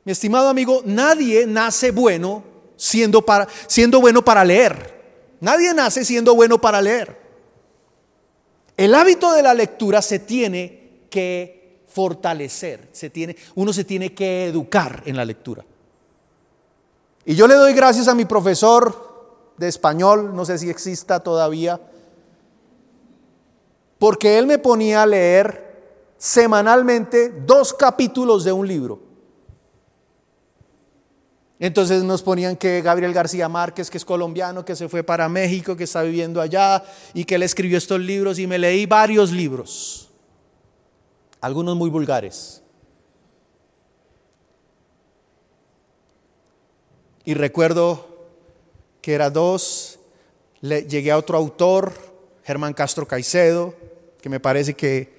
[0.04, 2.42] Mi estimado amigo, nadie nace bueno
[2.78, 5.36] siendo, para, siendo bueno para leer.
[5.40, 7.18] Nadie nace siendo bueno para leer.
[8.76, 14.46] El hábito de la lectura se tiene que fortalecer, se tiene, uno se tiene que
[14.46, 15.64] educar en la lectura.
[17.24, 21.80] Y yo le doy gracias a mi profesor de español, no sé si exista todavía,
[23.98, 29.07] porque él me ponía a leer semanalmente dos capítulos de un libro.
[31.60, 35.76] Entonces nos ponían que Gabriel García Márquez, que es colombiano, que se fue para México,
[35.76, 40.08] que está viviendo allá y que él escribió estos libros y me leí varios libros
[41.40, 42.62] algunos muy vulgares.
[47.24, 48.06] Y recuerdo
[49.02, 49.98] que era dos,
[50.60, 51.92] le, llegué a otro autor,
[52.44, 53.74] Germán Castro Caicedo,
[54.20, 55.12] que me parece que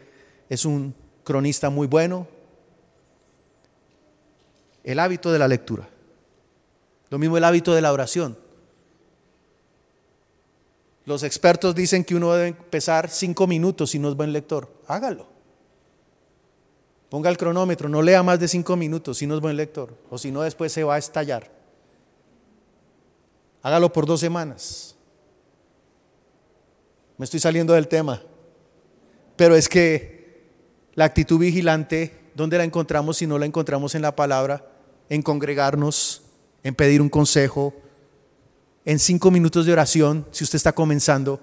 [0.50, 2.28] es un cronista muy bueno.
[4.84, 5.88] El hábito de la lectura.
[7.10, 8.38] Lo mismo el hábito de la oración.
[11.06, 14.72] Los expertos dicen que uno debe empezar cinco minutos si no es buen lector.
[14.88, 15.28] Hágalo.
[17.10, 20.20] Ponga el cronómetro, no lea más de cinco minutos si no es buen lector, o
[20.20, 21.50] si no después se va a estallar.
[23.64, 24.96] Hágalo por dos semanas.
[27.18, 28.22] Me estoy saliendo del tema,
[29.36, 30.46] pero es que
[30.94, 34.66] la actitud vigilante, ¿dónde la encontramos si no la encontramos en la palabra?
[35.10, 36.22] En congregarnos,
[36.64, 37.74] en pedir un consejo,
[38.86, 41.42] en cinco minutos de oración, si usted está comenzando.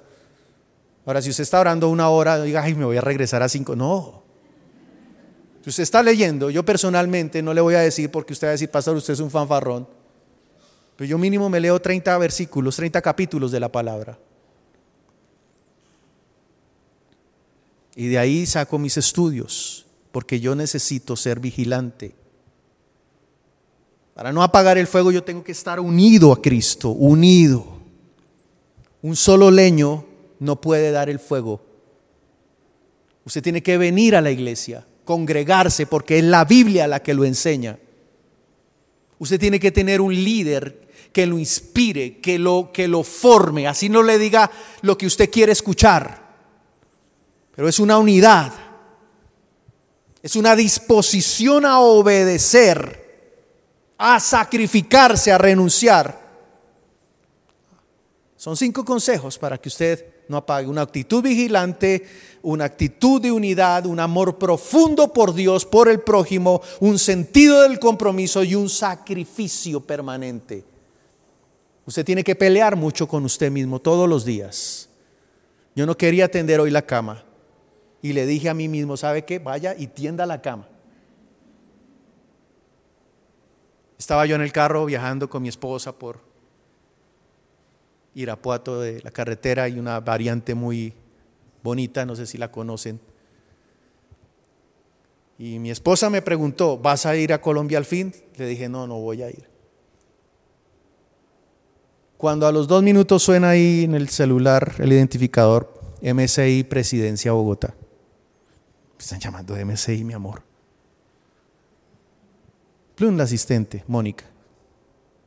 [1.04, 3.76] Ahora, si usted está orando una hora, diga, ay, me voy a regresar a cinco.
[3.76, 4.24] No,
[5.66, 8.52] si usted está leyendo, yo personalmente no le voy a decir porque usted va a
[8.52, 9.88] decir, pastor, usted es un fanfarrón.
[10.94, 14.16] Pero yo mínimo me leo 30 versículos, 30 capítulos de la palabra.
[17.96, 22.14] Y de ahí saco mis estudios, porque yo necesito ser vigilante.
[24.16, 27.76] Para no apagar el fuego yo tengo que estar unido a Cristo, unido.
[29.02, 30.06] Un solo leño
[30.40, 31.60] no puede dar el fuego.
[33.26, 37.26] Usted tiene que venir a la iglesia congregarse porque es la Biblia la que lo
[37.26, 37.78] enseña.
[39.18, 43.90] Usted tiene que tener un líder que lo inspire, que lo, que lo forme, así
[43.90, 44.50] no le diga
[44.80, 46.26] lo que usted quiere escuchar,
[47.54, 48.52] pero es una unidad,
[50.22, 53.05] es una disposición a obedecer,
[53.98, 56.26] a sacrificarse, a renunciar.
[58.36, 60.68] Son cinco consejos para que usted no apague.
[60.68, 62.06] Una actitud vigilante,
[62.42, 67.78] una actitud de unidad, un amor profundo por Dios, por el prójimo, un sentido del
[67.78, 70.64] compromiso y un sacrificio permanente.
[71.86, 74.88] Usted tiene que pelear mucho con usted mismo todos los días.
[75.74, 77.24] Yo no quería tender hoy la cama
[78.02, 79.38] y le dije a mí mismo, ¿sabe qué?
[79.38, 80.68] Vaya y tienda la cama.
[83.98, 86.20] Estaba yo en el carro viajando con mi esposa por
[88.14, 90.94] Irapuato de la carretera y una variante muy
[91.62, 93.00] bonita, no sé si la conocen.
[95.38, 98.14] Y mi esposa me preguntó, ¿vas a ir a Colombia al fin?
[98.36, 99.48] Le dije, no, no voy a ir.
[102.16, 107.74] Cuando a los dos minutos suena ahí en el celular el identificador MSI Presidencia Bogotá.
[108.96, 110.45] Me están llamando de MSI, mi amor.
[112.96, 114.24] Plum, la asistente, Mónica.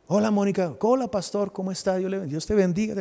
[0.08, 0.76] Hola, Mónica.
[0.82, 1.52] Hola, pastor.
[1.52, 1.98] ¿Cómo está?
[1.98, 2.96] Dios te bendiga.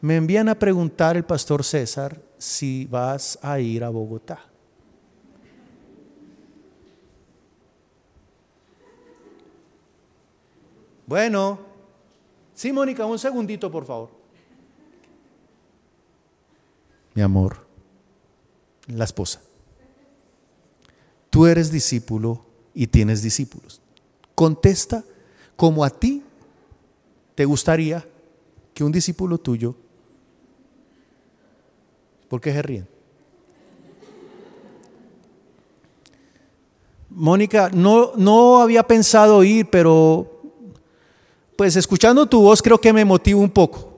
[0.00, 4.40] Me envían a preguntar el pastor César si vas a ir a Bogotá.
[11.06, 11.60] Bueno,
[12.52, 14.10] sí, Mónica, un segundito, por favor.
[17.14, 17.66] Mi amor,
[18.88, 19.42] la esposa.
[21.30, 23.80] Tú eres discípulo y tienes discípulos.
[24.34, 25.04] Contesta
[25.56, 26.22] como a ti
[27.34, 28.06] te gustaría
[28.74, 29.74] que un discípulo tuyo
[32.30, 32.86] ¿Por qué se ríen?
[37.08, 40.40] Mónica, no, no había pensado ir, pero
[41.56, 43.90] pues escuchando tu voz creo que me motiva un poco.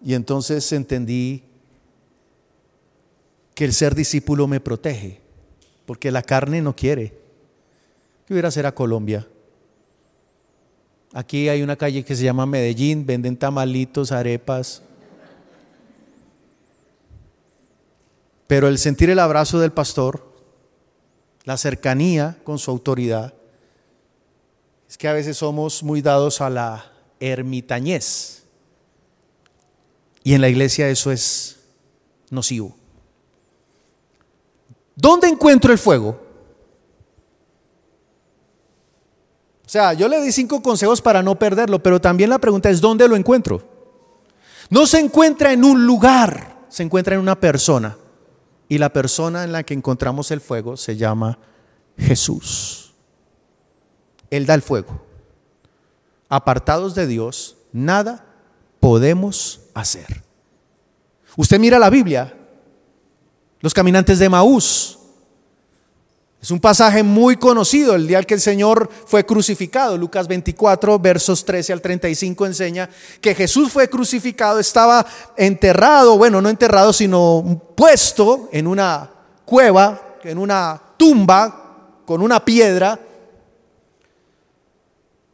[0.00, 1.42] Y entonces entendí
[3.54, 5.20] que el ser discípulo me protege,
[5.86, 7.16] porque la carne no quiere.
[8.26, 9.26] ¿Qué hubiera hacer a Colombia?
[11.12, 14.82] Aquí hay una calle que se llama Medellín, venden tamalitos, arepas.
[18.48, 20.32] Pero el sentir el abrazo del pastor,
[21.44, 23.34] la cercanía con su autoridad,
[24.88, 28.42] es que a veces somos muy dados a la ermitañez.
[30.24, 31.60] Y en la iglesia eso es
[32.30, 32.76] nocivo.
[34.96, 36.20] ¿Dónde encuentro el fuego?
[39.64, 42.80] O sea, yo le di cinco consejos para no perderlo, pero también la pregunta es,
[42.80, 43.62] ¿dónde lo encuentro?
[44.70, 47.96] No se encuentra en un lugar, se encuentra en una persona.
[48.68, 51.38] Y la persona en la que encontramos el fuego se llama
[51.98, 52.94] Jesús.
[54.30, 55.04] Él da el fuego.
[56.28, 58.26] Apartados de Dios, nada
[58.80, 60.22] podemos hacer.
[61.36, 62.36] Usted mira la Biblia,
[63.64, 64.98] los caminantes de Maús,
[66.38, 69.96] es un pasaje muy conocido, el día que el Señor fue crucificado.
[69.96, 72.90] Lucas 24, versos 13 al 35 enseña
[73.22, 75.06] que Jesús fue crucificado, estaba
[75.38, 79.10] enterrado, bueno, no enterrado, sino puesto en una
[79.46, 83.00] cueva, en una tumba, con una piedra.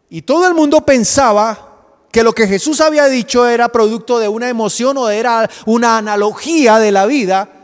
[0.08, 1.80] Y todo el mundo pensaba
[2.12, 6.78] que lo que Jesús había dicho era producto de una emoción o era una analogía
[6.78, 7.56] de la vida.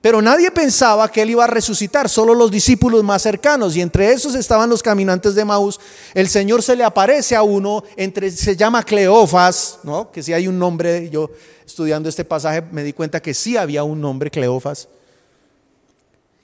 [0.00, 3.76] Pero nadie pensaba que él iba a resucitar, solo los discípulos más cercanos.
[3.76, 5.78] Y entre esos estaban los caminantes de Maús.
[6.14, 10.10] El Señor se le aparece a uno, entre, se llama Cleofas, ¿no?
[10.10, 11.30] que si hay un nombre, yo
[11.66, 14.88] estudiando este pasaje me di cuenta que sí había un nombre, Cleofas.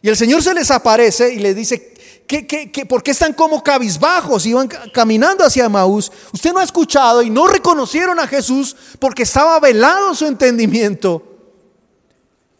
[0.02, 1.94] Y el Señor se les aparece y les dice,
[2.26, 4.44] ¿qué, qué, qué, por qué están como cabizbajos?
[4.44, 6.12] Iban caminando hacia Maús.
[6.32, 11.35] Usted no ha escuchado y no reconocieron a Jesús porque estaba velado su entendimiento.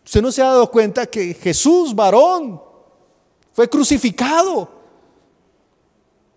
[0.07, 2.63] ¿Usted no se ha dado cuenta que Jesús, varón,
[3.53, 4.71] fue crucificado?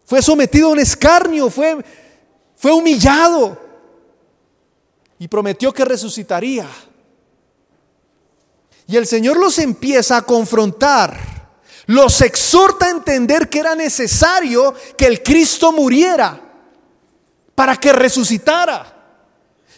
[0.05, 1.77] Fue sometido a un escarnio, fue,
[2.55, 3.55] fue humillado
[5.19, 6.67] y prometió que resucitaría.
[8.87, 11.51] Y el Señor los empieza a confrontar,
[11.85, 16.41] los exhorta a entender que era necesario que el Cristo muriera
[17.53, 18.98] para que resucitara.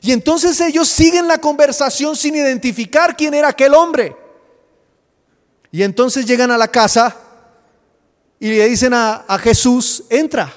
[0.01, 4.17] Y entonces ellos siguen la conversación sin identificar quién era aquel hombre.
[5.71, 7.15] Y entonces llegan a la casa
[8.39, 10.51] y le dicen a, Jesús, entra.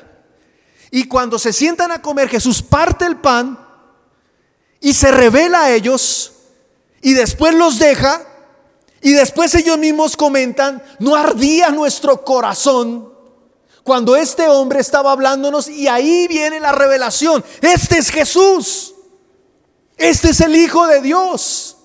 [0.91, 3.59] Y cuando se sientan a comer, Jesús parte el pan
[4.81, 6.33] y se revela a ellos
[7.03, 8.23] y después los deja
[9.03, 13.13] y después ellos mismos comentan, no ardía nuestro corazón
[13.83, 17.45] cuando este hombre estaba hablándonos y ahí viene la revelación.
[17.61, 18.94] Este es Jesús.
[19.97, 21.77] Este es el Hijo de Dios.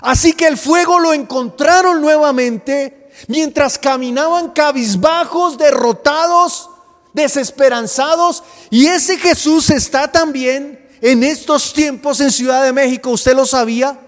[0.00, 6.68] Así que el fuego lo encontraron nuevamente mientras caminaban cabizbajos, derrotados,
[7.14, 8.42] desesperanzados.
[8.70, 13.10] Y ese Jesús está también en estos tiempos en Ciudad de México.
[13.10, 13.98] ¿Usted lo sabía?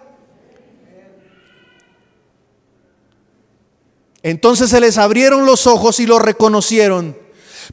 [4.22, 7.16] Entonces se les abrieron los ojos y lo reconocieron.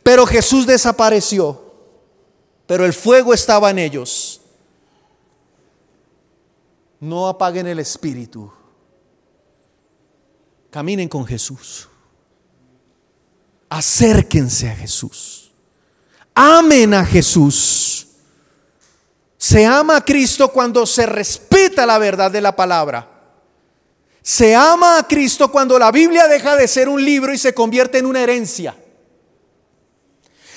[0.01, 1.73] Pero Jesús desapareció.
[2.67, 4.32] Pero el fuego estaba en ellos
[7.03, 8.49] no apaguen el espíritu.
[10.69, 11.89] Caminen con Jesús.
[13.69, 15.51] Acérquense a Jesús.
[16.33, 18.07] Amen a Jesús.
[19.37, 23.09] Se ama a Cristo cuando se respeta la verdad de la palabra.
[24.21, 27.97] Se ama a Cristo cuando la Biblia deja de ser un libro y se convierte
[27.97, 28.77] en una herencia.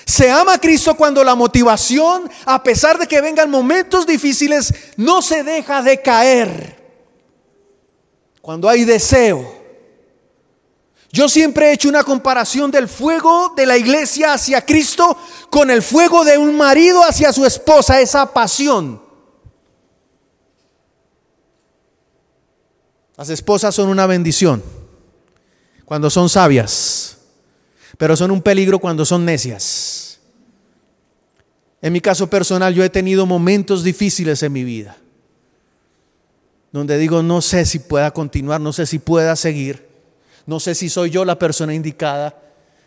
[0.07, 5.21] Se ama a Cristo cuando la motivación, a pesar de que vengan momentos difíciles, no
[5.21, 6.77] se deja de caer.
[8.41, 9.57] Cuando hay deseo.
[11.11, 15.17] Yo siempre he hecho una comparación del fuego de la iglesia hacia Cristo
[15.51, 19.03] con el fuego de un marido hacia su esposa, esa pasión.
[23.17, 24.63] Las esposas son una bendición
[25.85, 27.17] cuando son sabias,
[27.97, 29.96] pero son un peligro cuando son necias.
[31.87, 34.97] En mi caso personal yo he tenido momentos difíciles en mi vida,
[36.73, 39.87] donde digo, no sé si pueda continuar, no sé si pueda seguir,
[40.47, 42.43] no sé si soy yo la persona indicada.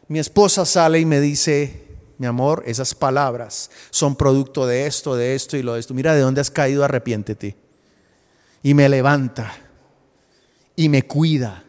[0.09, 1.81] Mi esposa sale y me dice,
[2.17, 5.93] mi amor, esas palabras son producto de esto, de esto y lo de esto.
[5.93, 7.55] Mira de dónde has caído, arrepiéntete.
[8.63, 9.49] Y me levanta
[10.75, 11.63] y me cuida.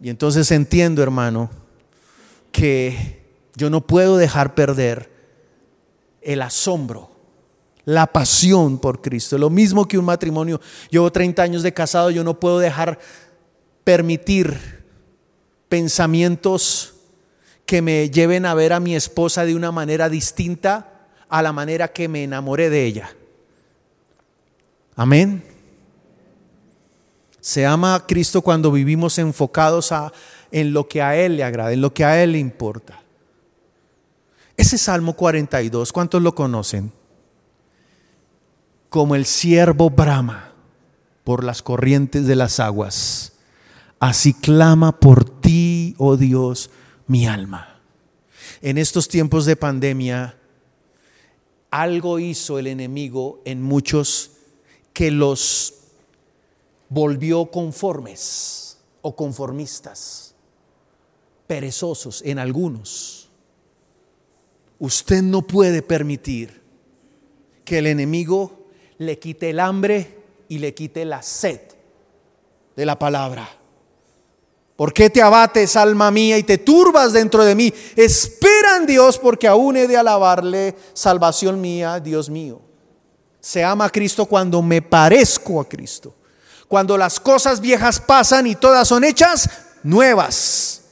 [0.00, 1.50] Y entonces entiendo, hermano,
[2.50, 3.17] que
[3.58, 5.10] yo no puedo dejar perder
[6.22, 7.10] el asombro,
[7.84, 9.36] la pasión por Cristo.
[9.36, 10.60] Lo mismo que un matrimonio.
[10.90, 13.00] Llevo 30 años de casado, yo no puedo dejar
[13.82, 14.84] permitir
[15.68, 16.94] pensamientos
[17.66, 21.88] que me lleven a ver a mi esposa de una manera distinta a la manera
[21.88, 23.10] que me enamoré de ella.
[24.94, 25.42] Amén.
[27.40, 30.12] Se ama a Cristo cuando vivimos enfocados a,
[30.52, 33.02] en lo que a Él le agrada, en lo que a Él le importa.
[34.58, 36.92] Ese Salmo 42, ¿cuántos lo conocen?
[38.88, 40.52] Como el siervo brama
[41.22, 43.34] por las corrientes de las aguas,
[44.00, 46.70] así clama por ti, oh Dios,
[47.06, 47.80] mi alma.
[48.60, 50.36] En estos tiempos de pandemia,
[51.70, 54.32] algo hizo el enemigo en muchos
[54.92, 55.74] que los
[56.88, 60.34] volvió conformes o conformistas,
[61.46, 63.17] perezosos en algunos.
[64.78, 66.62] Usted no puede permitir
[67.64, 68.66] que el enemigo
[68.98, 70.18] le quite el hambre
[70.48, 71.60] y le quite la sed
[72.76, 73.48] de la palabra.
[74.76, 77.72] ¿Por qué te abates, alma mía, y te turbas dentro de mí?
[77.96, 82.60] Espera en Dios, porque aún he de alabarle, salvación mía, Dios mío.
[83.40, 86.14] Se ama a Cristo cuando me parezco a Cristo
[86.68, 89.48] cuando las cosas viejas pasan y todas son hechas
[89.82, 90.82] nuevas.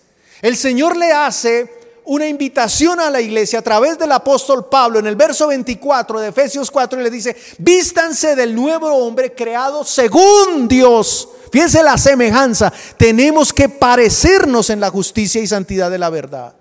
[0.40, 1.75] El Señor le hace
[2.06, 6.28] una invitación a la iglesia a través del apóstol Pablo en el verso 24 de
[6.28, 11.28] Efesios 4 y le dice, vístanse del nuevo hombre creado según Dios.
[11.52, 16.56] Fíjense la semejanza, tenemos que parecernos en la justicia y santidad de la verdad.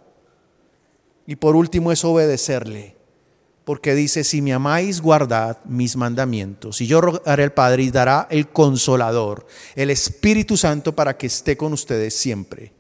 [1.28, 2.96] Y por último es obedecerle
[3.66, 6.82] porque dice, si me amáis, guardad mis mandamientos.
[6.82, 11.58] Y yo rogaré al Padre y dará el consolador, el Espíritu Santo, para que esté
[11.58, 12.74] con ustedes siempre.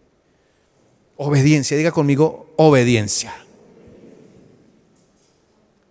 [1.17, 3.33] Obediencia, diga conmigo, obediencia.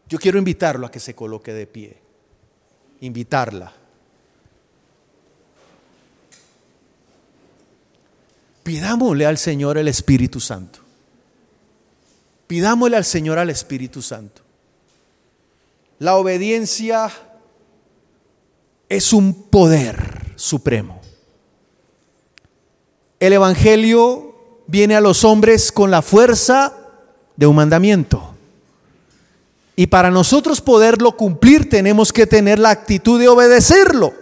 [0.08, 1.96] Yo quiero invitarlo a que se coloque de pie,
[3.00, 3.72] invitarla.
[8.62, 10.80] Pidámosle al Señor el Espíritu Santo.
[12.46, 14.42] Pidámosle al Señor al Espíritu Santo.
[15.98, 17.10] La obediencia
[18.88, 21.00] es un poder supremo.
[23.20, 24.23] El Evangelio
[24.66, 26.72] viene a los hombres con la fuerza
[27.36, 28.34] de un mandamiento.
[29.76, 34.14] Y para nosotros poderlo cumplir tenemos que tener la actitud de obedecerlo.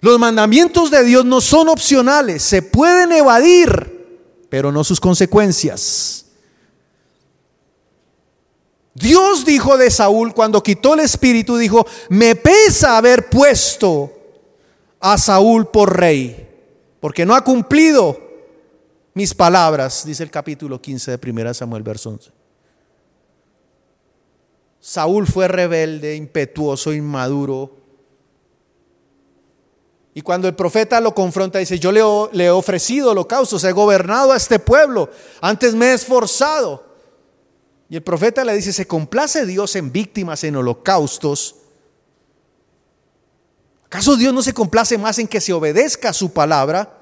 [0.00, 6.26] Los mandamientos de Dios no son opcionales, se pueden evadir, pero no sus consecuencias.
[8.94, 14.12] Dios dijo de Saúl cuando quitó el espíritu, dijo, me pesa haber puesto
[15.00, 16.48] a Saúl por rey,
[17.00, 18.23] porque no ha cumplido
[19.14, 22.30] mis palabras, dice el capítulo 15 de 1 Samuel, verso 11.
[24.80, 27.76] Saúl fue rebelde, impetuoso, inmaduro.
[30.12, 32.02] Y cuando el profeta lo confronta, dice, yo le,
[32.36, 35.08] le he ofrecido holocaustos, he gobernado a este pueblo,
[35.40, 36.84] antes me he esforzado.
[37.88, 41.56] Y el profeta le dice, ¿se complace Dios en víctimas, en holocaustos?
[43.86, 46.93] ¿Acaso Dios no se complace más en que se obedezca a su palabra?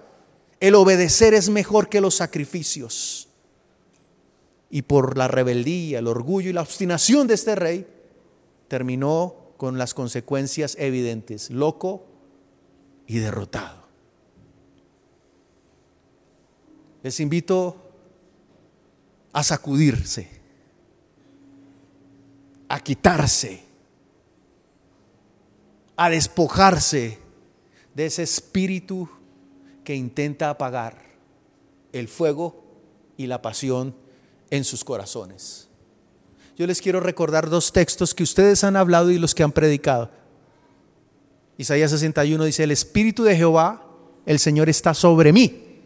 [0.62, 3.28] El obedecer es mejor que los sacrificios.
[4.70, 7.84] Y por la rebeldía, el orgullo y la obstinación de este rey,
[8.68, 12.06] terminó con las consecuencias evidentes, loco
[13.08, 13.88] y derrotado.
[17.02, 17.90] Les invito
[19.32, 20.28] a sacudirse,
[22.68, 23.64] a quitarse,
[25.96, 27.18] a despojarse
[27.96, 29.08] de ese espíritu
[29.84, 30.96] que intenta apagar
[31.92, 32.62] el fuego
[33.16, 33.94] y la pasión
[34.50, 35.68] en sus corazones.
[36.56, 40.10] Yo les quiero recordar dos textos que ustedes han hablado y los que han predicado.
[41.56, 43.84] Isaías 61 dice, el Espíritu de Jehová,
[44.26, 45.80] el Señor está sobre mí,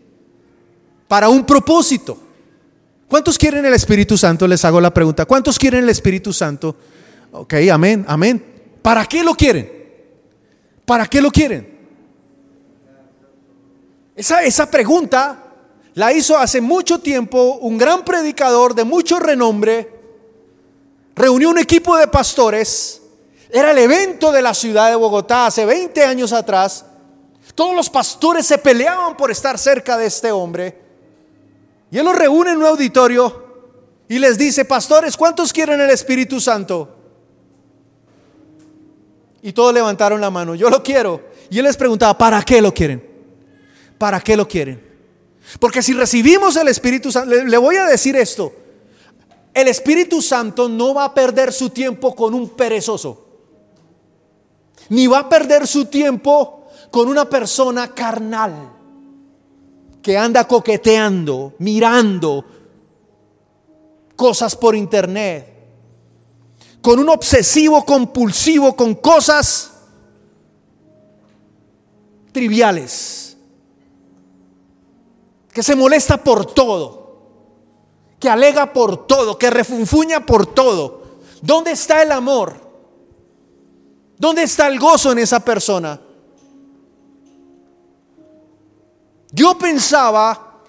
[1.09, 2.19] para un propósito.
[3.09, 4.49] ¿Cuántos quieren el Espíritu Santo?
[4.49, 5.25] Les hago la pregunta.
[5.25, 6.77] ¿Cuántos quieren el Espíritu Santo?
[7.31, 8.45] Ok, amén, amén.
[8.83, 9.71] ¿Para qué lo quieren?
[10.85, 11.76] ¿Para qué lo quieren?
[14.17, 15.45] Esa, esa pregunta
[15.95, 19.91] la hizo hace mucho tiempo un gran predicador de mucho renombre.
[21.15, 23.03] Reunió un equipo de pastores.
[23.51, 26.85] Era el evento de la ciudad de Bogotá hace 20 años atrás.
[27.55, 30.83] Todos los pastores se peleaban por estar cerca de este hombre.
[31.91, 33.45] Y él los reúne en un auditorio
[34.09, 36.95] y les dice, pastores, ¿cuántos quieren el Espíritu Santo?
[39.41, 41.29] Y todos levantaron la mano, yo lo quiero.
[41.49, 43.06] Y él les preguntaba, ¿para qué lo quieren?
[43.99, 44.83] ¿Para qué lo quieren?
[45.61, 48.53] Porque si recibimos el Espíritu Santo, le, voy a decir esto,
[49.55, 53.25] el Espíritu Santo no va a perder su tiempo con un perezoso,
[54.89, 58.73] ni va a perder su tiempo con una persona carnal
[60.03, 62.45] que anda coqueteando, mirando
[64.15, 65.55] cosas por internet,
[66.81, 69.73] con un obsesivo compulsivo con cosas
[72.31, 73.26] triviales,
[75.57, 77.17] que se molesta por todo,
[78.21, 81.01] que alega por todo, que refunfuña por todo.
[81.41, 82.61] ¿Dónde está el amor?
[84.19, 85.99] ¿Dónde está el gozo en esa persona?
[89.33, 90.61] Yo pensaba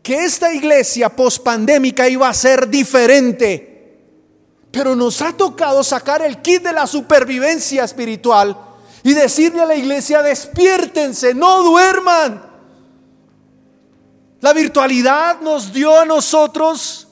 [0.00, 3.98] que esta iglesia pospandémica iba a ser diferente,
[4.70, 8.56] pero nos ha tocado sacar el kit de la supervivencia espiritual
[9.02, 12.49] y decirle a la iglesia, despiértense, no duerman.
[14.40, 17.08] La virtualidad nos dio a nosotros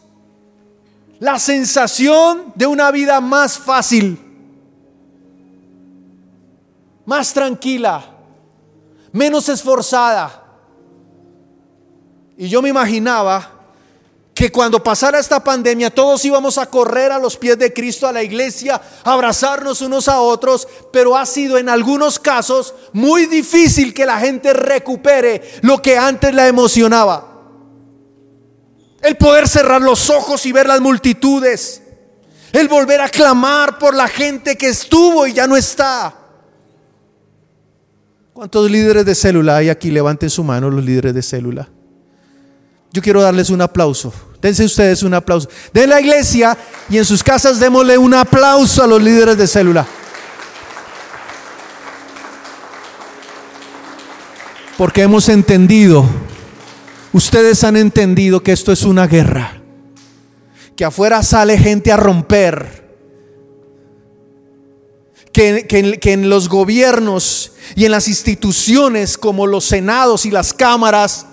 [1.19, 4.19] la sensación de una vida más fácil,
[7.05, 8.05] más tranquila,
[9.13, 10.45] menos esforzada.
[12.37, 13.58] Y yo me imaginaba
[14.39, 18.13] que cuando pasara esta pandemia todos íbamos a correr a los pies de Cristo a
[18.13, 24.07] la iglesia, abrazarnos unos a otros, pero ha sido en algunos casos muy difícil que
[24.07, 27.43] la gente recupere lo que antes la emocionaba.
[29.03, 31.83] El poder cerrar los ojos y ver las multitudes.
[32.53, 36.15] El volver a clamar por la gente que estuvo y ya no está.
[38.33, 39.91] ¿Cuántos líderes de célula hay aquí?
[39.91, 41.69] Levanten su mano los líderes de célula.
[42.93, 44.13] Yo quiero darles un aplauso.
[44.41, 45.49] Dense ustedes un aplauso.
[45.73, 46.57] De la iglesia
[46.89, 49.87] y en sus casas démosle un aplauso a los líderes de célula.
[54.77, 56.09] Porque hemos entendido,
[57.13, 59.61] ustedes han entendido que esto es una guerra.
[60.77, 62.87] Que afuera sale gente a romper.
[65.33, 71.28] Que, que, en los gobiernos y en las instituciones como los senados y las cámaras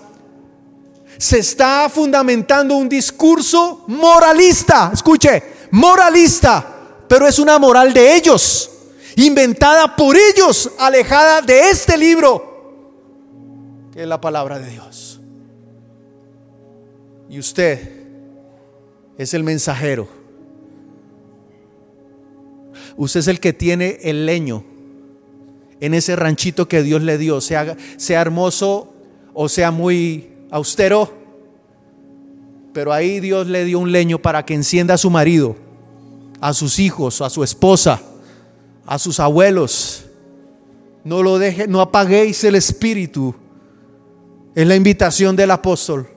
[1.18, 8.70] se está fundamentando un discurso moralista, escuche, moralista, pero es una moral de ellos,
[9.16, 15.20] inventada por ellos, alejada de este libro, que es la palabra de Dios.
[17.28, 18.04] Y usted
[19.18, 20.08] es el mensajero.
[22.96, 24.64] Usted es el que tiene el leño
[25.80, 28.92] en ese ranchito que Dios le dio, sea, sea hermoso
[29.34, 31.12] o sea muy austero,
[32.72, 35.56] pero ahí Dios le dio un leño para que encienda a su marido,
[36.40, 38.00] a sus hijos, a su esposa,
[38.84, 40.04] a sus abuelos.
[41.04, 43.34] No lo deje, no apaguéis el espíritu.
[44.54, 46.08] Es la invitación del apóstol.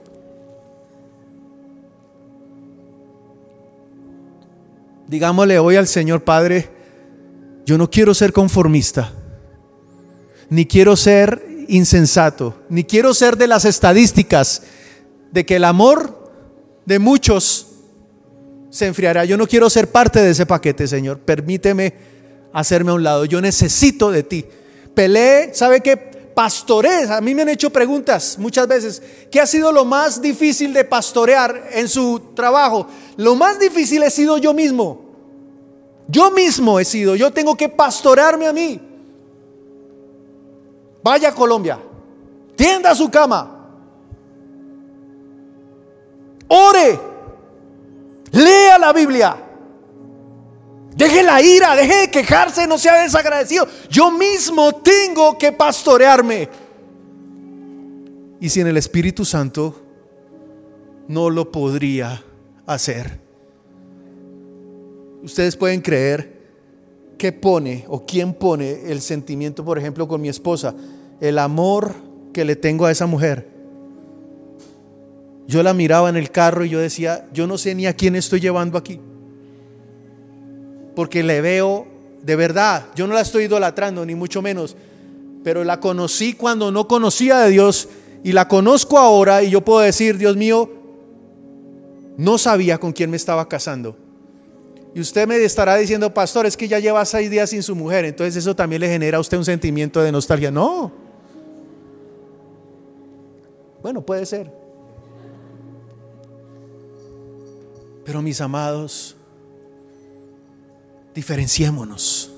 [5.06, 6.70] Digámosle hoy al Señor Padre,
[7.66, 9.12] yo no quiero ser conformista,
[10.48, 14.62] ni quiero ser insensato, ni quiero ser de las estadísticas
[15.32, 16.30] de que el amor
[16.84, 17.66] de muchos
[18.70, 19.24] se enfriará.
[19.24, 21.18] Yo no quiero ser parte de ese paquete, Señor.
[21.20, 21.94] Permíteme
[22.52, 23.24] hacerme a un lado.
[23.24, 24.44] Yo necesito de ti.
[24.94, 25.96] Peleé, ¿sabe qué?
[25.96, 27.04] Pastoré.
[27.10, 29.02] A mí me han hecho preguntas muchas veces.
[29.30, 32.86] ¿Qué ha sido lo más difícil de pastorear en su trabajo?
[33.16, 35.10] Lo más difícil he sido yo mismo.
[36.08, 37.14] Yo mismo he sido.
[37.14, 38.80] Yo tengo que pastorearme a mí.
[41.02, 41.78] Vaya a Colombia,
[42.56, 43.56] tienda su cama.
[46.52, 46.98] ore,
[48.32, 49.36] lea la Biblia.
[50.96, 53.66] Deje la ira, deje de quejarse, no sea desagradecido.
[53.88, 56.48] Yo mismo tengo que pastorearme.
[58.40, 59.80] Y sin el Espíritu Santo
[61.06, 62.22] no lo podría
[62.66, 63.20] hacer.
[65.22, 66.39] Ustedes pueden creer
[67.20, 70.74] que pone o quién pone el sentimiento, por ejemplo, con mi esposa,
[71.20, 71.94] el amor
[72.32, 73.46] que le tengo a esa mujer.
[75.46, 78.16] Yo la miraba en el carro y yo decía, yo no sé ni a quién
[78.16, 79.00] estoy llevando aquí.
[80.96, 81.86] Porque le veo
[82.22, 84.74] de verdad, yo no la estoy idolatrando, ni mucho menos,
[85.44, 87.90] pero la conocí cuando no conocía de Dios
[88.24, 90.70] y la conozco ahora y yo puedo decir, Dios mío,
[92.16, 94.09] no sabía con quién me estaba casando.
[94.94, 98.04] Y usted me estará diciendo, pastor, es que ya lleva seis días sin su mujer,
[98.04, 100.50] entonces eso también le genera a usted un sentimiento de nostalgia.
[100.50, 100.90] No.
[103.82, 104.52] Bueno, puede ser.
[108.04, 109.16] Pero mis amados,
[111.14, 112.32] diferenciémonos.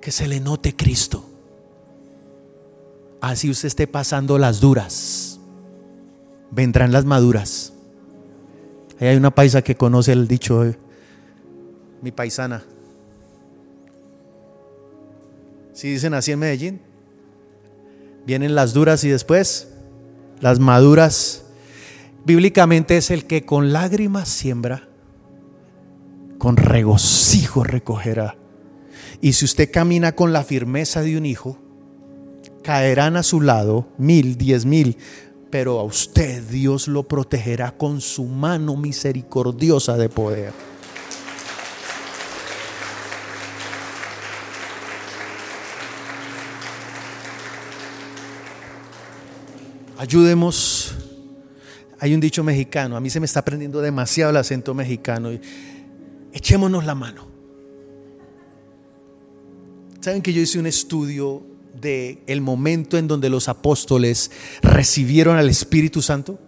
[0.00, 1.24] Que se le note Cristo.
[3.20, 5.38] Así usted esté pasando las duras.
[6.50, 7.72] Vendrán las maduras.
[9.00, 10.78] Ahí hay una paisa que conoce el dicho, eh,
[12.02, 12.64] mi paisana.
[15.72, 16.80] Si dicen así en Medellín,
[18.26, 19.68] vienen las duras y después
[20.40, 21.44] las maduras.
[22.24, 24.88] Bíblicamente es el que con lágrimas siembra,
[26.36, 28.36] con regocijo recogerá.
[29.20, 31.58] Y si usted camina con la firmeza de un hijo,
[32.62, 34.98] caerán a su lado mil, diez mil,
[35.50, 40.52] pero a usted Dios lo protegerá con su mano misericordiosa de poder.
[49.98, 50.94] Ayudemos.
[51.98, 55.30] Hay un dicho mexicano, a mí se me está aprendiendo demasiado el acento mexicano.
[56.32, 57.26] Echémonos la mano.
[60.00, 61.42] ¿Saben que yo hice un estudio
[61.74, 64.30] de el momento en donde los apóstoles
[64.62, 66.38] recibieron al Espíritu Santo?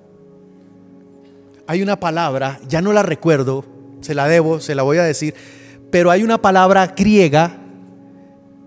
[1.66, 3.64] Hay una palabra, ya no la recuerdo,
[4.00, 5.34] se la debo, se la voy a decir,
[5.90, 7.58] pero hay una palabra griega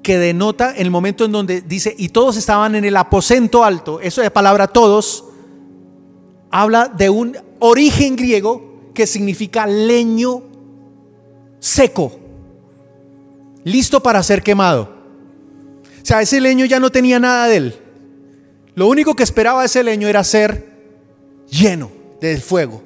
[0.04, 4.02] que denota en el momento en donde dice, y todos estaban en el aposento alto,
[4.02, 5.24] eso de palabra todos,
[6.52, 10.44] habla de un origen griego que significa leño
[11.60, 12.12] seco,
[13.64, 14.90] listo para ser quemado.
[16.02, 17.76] O sea, ese leño ya no tenía nada de él.
[18.76, 20.74] Lo único que esperaba ese leño era ser
[21.50, 21.90] lleno
[22.20, 22.84] del fuego.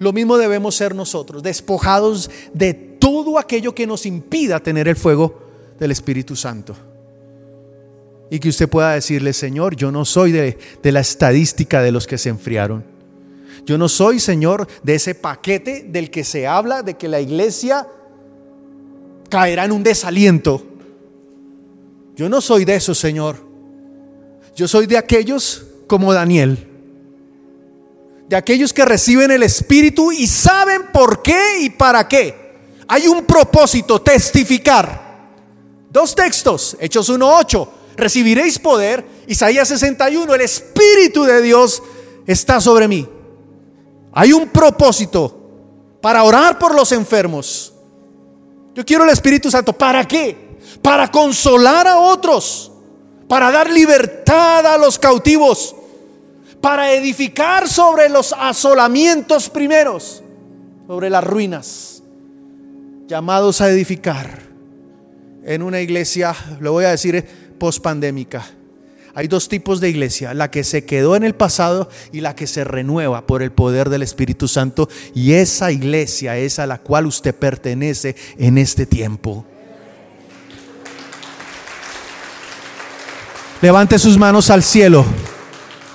[0.00, 5.43] Lo mismo debemos ser nosotros, despojados de todo aquello que nos impida tener el fuego
[5.78, 6.74] del Espíritu Santo.
[8.30, 12.06] Y que usted pueda decirle, Señor, yo no soy de, de la estadística de los
[12.06, 12.84] que se enfriaron.
[13.64, 17.86] Yo no soy, Señor, de ese paquete del que se habla de que la iglesia
[19.28, 20.62] caerá en un desaliento.
[22.16, 23.36] Yo no soy de eso, Señor.
[24.54, 26.68] Yo soy de aquellos como Daniel.
[28.28, 32.34] De aquellos que reciben el Espíritu y saben por qué y para qué.
[32.86, 35.03] Hay un propósito, testificar.
[35.94, 41.80] Dos textos, Hechos 1.8, recibiréis poder, Isaías 61, el Espíritu de Dios
[42.26, 43.08] está sobre mí.
[44.12, 45.38] Hay un propósito
[46.02, 47.72] para orar por los enfermos.
[48.74, 49.72] Yo quiero el Espíritu Santo.
[49.72, 50.58] ¿Para qué?
[50.82, 52.72] Para consolar a otros,
[53.28, 55.76] para dar libertad a los cautivos,
[56.60, 60.24] para edificar sobre los asolamientos primeros,
[60.88, 62.02] sobre las ruinas,
[63.06, 64.53] llamados a edificar
[65.44, 67.24] en una iglesia, lo voy a decir,
[67.58, 68.44] pospandémica.
[69.16, 72.48] Hay dos tipos de iglesia, la que se quedó en el pasado y la que
[72.48, 74.88] se renueva por el poder del Espíritu Santo.
[75.14, 79.46] Y esa iglesia es a la cual usted pertenece en este tiempo.
[83.62, 85.06] Levante sus manos al cielo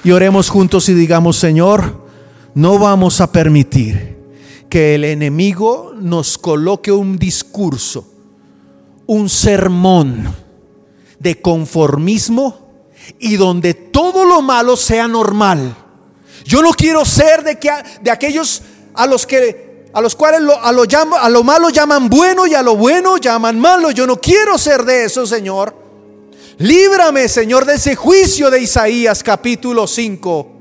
[0.03, 2.07] y oremos juntos y digamos, Señor,
[2.55, 4.17] no vamos a permitir
[4.69, 8.08] que el enemigo nos coloque un discurso
[9.09, 10.35] un sermón
[11.17, 12.69] de conformismo
[13.17, 15.75] y donde todo lo malo sea normal.
[16.45, 17.71] Yo no quiero ser de, que,
[18.03, 18.61] de aquellos
[18.93, 20.83] a los que a los cuales lo, a, lo
[21.19, 23.89] a lo malo llaman bueno y a lo bueno llaman malo.
[23.89, 25.73] Yo no quiero ser de eso, Señor.
[26.59, 30.51] Líbrame, Señor, de ese juicio de Isaías capítulo 5,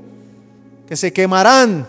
[0.87, 1.85] que se quemarán.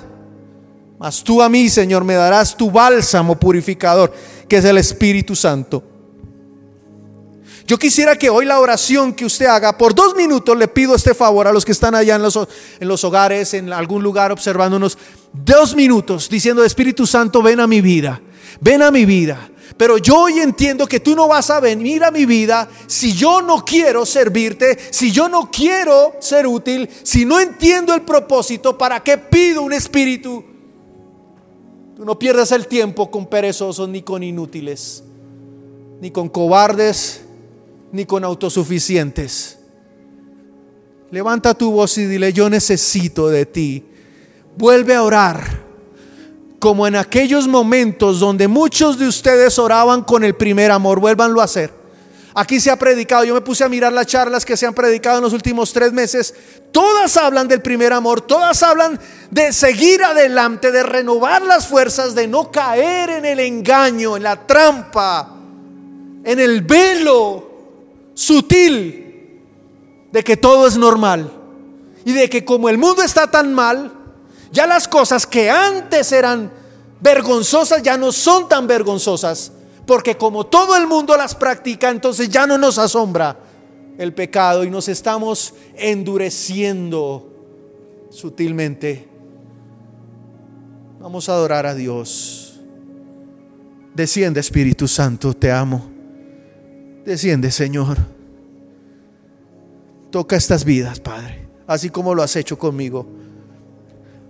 [0.99, 4.13] Mas tú a mí, Señor, me darás tu bálsamo purificador,
[4.47, 5.90] que es el Espíritu Santo.
[7.71, 11.15] Yo quisiera que hoy la oración que usted haga, por dos minutos le pido este
[11.15, 12.37] favor a los que están allá en los,
[12.81, 14.99] en los hogares, en algún lugar observándonos,
[15.33, 18.21] dos minutos diciendo, Espíritu Santo, ven a mi vida,
[18.61, 19.49] ven a mi vida.
[19.77, 23.41] Pero yo hoy entiendo que tú no vas a venir a mi vida si yo
[23.41, 28.99] no quiero servirte, si yo no quiero ser útil, si no entiendo el propósito, ¿para
[28.99, 30.45] qué pido un espíritu?
[31.95, 35.05] Tú no pierdas el tiempo con perezosos ni con inútiles,
[36.01, 37.27] ni con cobardes,
[37.93, 39.59] ni con autosuficientes.
[41.11, 43.85] Levanta tu voz y dile, yo necesito de ti.
[44.57, 45.61] Vuelve a orar
[46.61, 51.45] como en aquellos momentos donde muchos de ustedes oraban con el primer amor, vuélvanlo a
[51.45, 51.73] hacer.
[52.35, 55.17] Aquí se ha predicado, yo me puse a mirar las charlas que se han predicado
[55.17, 56.33] en los últimos tres meses,
[56.71, 62.29] todas hablan del primer amor, todas hablan de seguir adelante, de renovar las fuerzas, de
[62.29, 65.35] no caer en el engaño, en la trampa,
[66.23, 67.50] en el velo
[68.21, 69.41] sutil
[70.13, 71.33] de que todo es normal
[72.05, 73.95] y de que como el mundo está tan mal,
[74.53, 76.53] ya las cosas que antes eran
[77.01, 79.53] vergonzosas ya no son tan vergonzosas,
[79.87, 83.39] porque como todo el mundo las practica, entonces ya no nos asombra
[83.97, 87.27] el pecado y nos estamos endureciendo
[88.11, 89.09] sutilmente.
[91.01, 92.61] Vamos a adorar a Dios.
[93.95, 96.00] Desciende Espíritu Santo, te amo.
[97.11, 97.97] Desciende Señor.
[100.13, 103.05] Toca estas vidas, Padre, así como lo has hecho conmigo,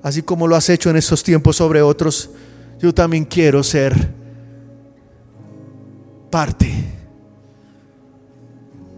[0.03, 2.31] así como lo has hecho en estos tiempos sobre otros.
[2.78, 3.95] Yo también quiero ser
[6.31, 6.72] parte.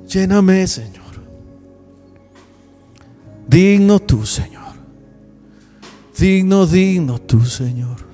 [0.06, 1.02] Lléname, Señor.
[3.48, 4.74] Digno tú, Señor.
[6.16, 8.11] Digno, digno tú, Señor.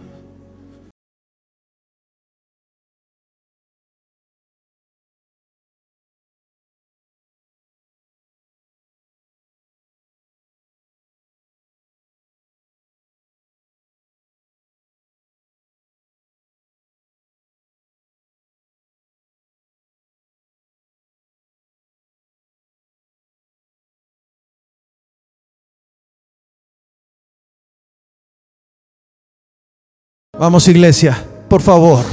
[30.38, 32.04] Vamos iglesia, por favor.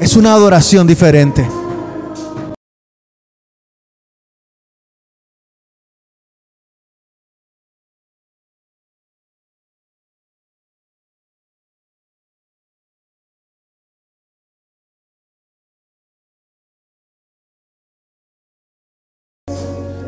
[0.00, 1.48] Es una adoración diferente.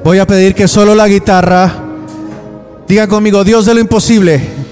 [0.03, 1.73] Voy a pedir que solo la guitarra
[2.89, 4.64] diga conmigo, Dios de lo imposible.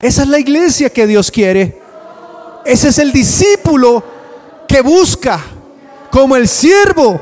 [0.00, 1.78] Esa es la iglesia que Dios quiere.
[2.64, 4.02] Ese es el discípulo
[4.66, 5.38] que busca
[6.10, 7.20] como el siervo.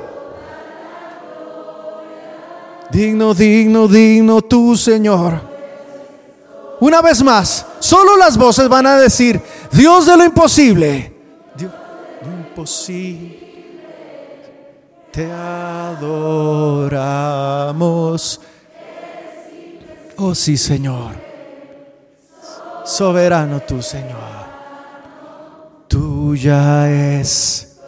[2.91, 5.41] Digno, digno, digno tú, Señor.
[6.81, 9.41] Una vez más, solo las voces van a decir,
[9.73, 11.13] Dios de lo imposible.
[11.57, 13.39] Dios de lo imposible.
[15.11, 16.21] Te adoramos.
[20.17, 21.28] Oh sí, Señor.
[22.89, 24.17] Soberano tú, Señor.
[25.89, 27.79] Tuya es.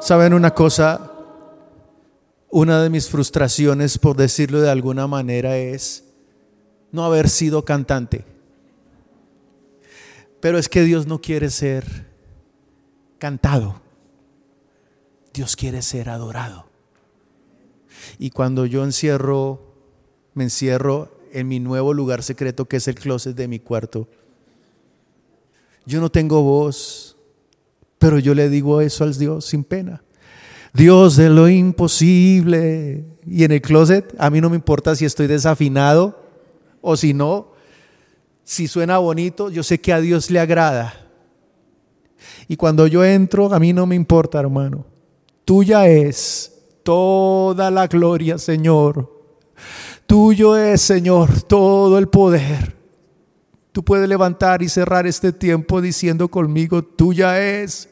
[0.00, 1.10] ¿Saben una cosa?
[2.50, 6.04] Una de mis frustraciones, por decirlo de alguna manera, es
[6.92, 8.26] no haber sido cantante.
[10.40, 12.04] Pero es que Dios no quiere ser
[13.18, 13.87] cantado.
[15.38, 16.66] Dios quiere ser adorado.
[18.18, 19.60] Y cuando yo encierro,
[20.34, 24.08] me encierro en mi nuevo lugar secreto que es el closet de mi cuarto,
[25.86, 27.16] Yo no tengo voz,
[28.00, 30.02] pero yo le digo eso al Dios sin pena.
[30.74, 33.04] Dios de lo imposible.
[33.24, 36.20] Y en el closet, a mí no me importa si estoy desafinado
[36.82, 37.52] o si no,
[38.42, 40.94] si suena bonito, yo sé que a Dios le agrada.
[42.48, 44.97] Y cuando yo entro, a mí no me importa, hermano.
[45.48, 49.10] Tuya es toda la gloria, Señor.
[50.04, 52.76] Tuyo es, Señor, todo el poder.
[53.72, 57.88] Tú puedes levantar y cerrar este tiempo diciendo conmigo, tuya es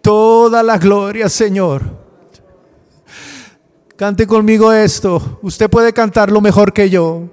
[0.00, 1.82] toda la gloria, Señor.
[3.96, 5.40] Cante conmigo esto.
[5.42, 7.24] Usted puede cantarlo mejor que yo.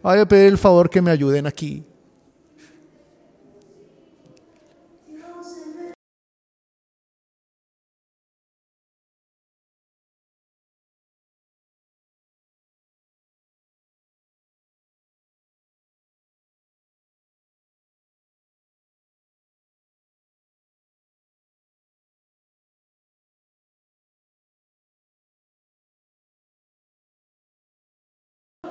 [0.00, 1.84] Voy a pedir el favor que me ayuden aquí.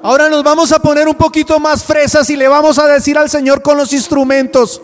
[0.04, 3.30] Ahora nos vamos a poner un poquito más fresas y le vamos a decir al
[3.30, 4.82] Señor con los instrumentos.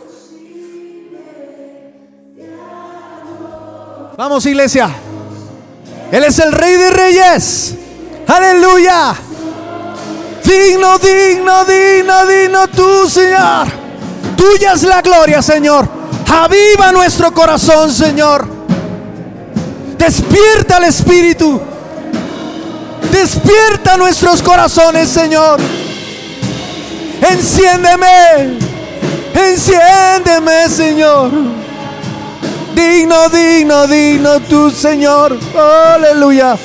[4.17, 4.89] Vamos iglesia.
[6.11, 7.75] Él es el rey de reyes.
[8.27, 9.15] Aleluya.
[10.43, 13.67] Digno, digno, digno, digno tú, Señor.
[14.35, 15.87] Tuya es la gloria, Señor.
[16.31, 18.45] Aviva nuestro corazón, Señor.
[19.97, 21.61] Despierta el Espíritu.
[23.11, 25.59] Despierta nuestros corazones, Señor.
[27.21, 28.57] Enciéndeme.
[29.33, 31.31] Enciéndeme, Señor.
[32.75, 35.37] Digno, digno, digno tú, Señor.
[35.55, 36.57] Aleluya.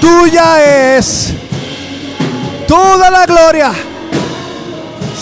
[0.00, 1.32] Tuya es
[2.66, 3.72] toda la gloria.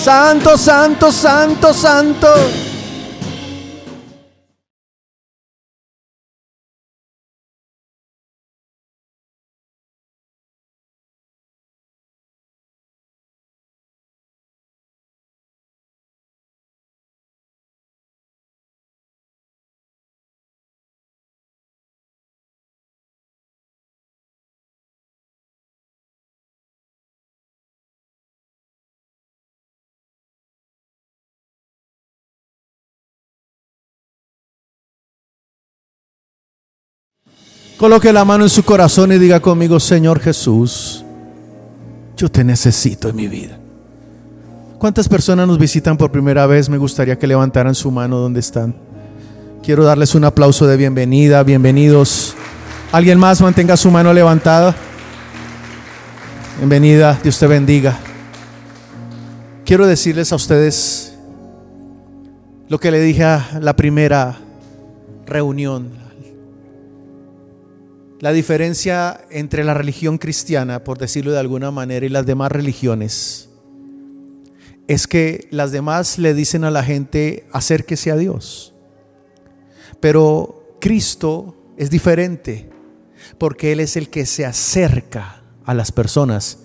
[0.03, 2.29] Santo, santo, santo, santo.
[37.83, 41.05] Coloque la mano en su corazón y diga conmigo, Señor Jesús,
[42.17, 43.59] yo te necesito en mi vida.
[44.79, 46.69] ¿Cuántas personas nos visitan por primera vez?
[46.69, 48.77] Me gustaría que levantaran su mano donde están.
[49.65, 52.37] Quiero darles un aplauso de bienvenida, bienvenidos.
[52.93, 54.77] ¿Alguien más mantenga su mano levantada?
[56.59, 57.99] Bienvenida, Dios te bendiga.
[59.65, 61.15] Quiero decirles a ustedes
[62.69, 64.39] lo que le dije a la primera
[65.27, 66.02] reunión,
[68.23, 73.51] la diferencia entre la religión cristiana, por decirlo de alguna manera, y las demás religiones
[74.87, 78.75] es que las demás le dicen a la gente acérquese a Dios.
[79.99, 82.71] Pero Cristo es diferente
[83.39, 86.61] porque Él es el que se acerca a las personas.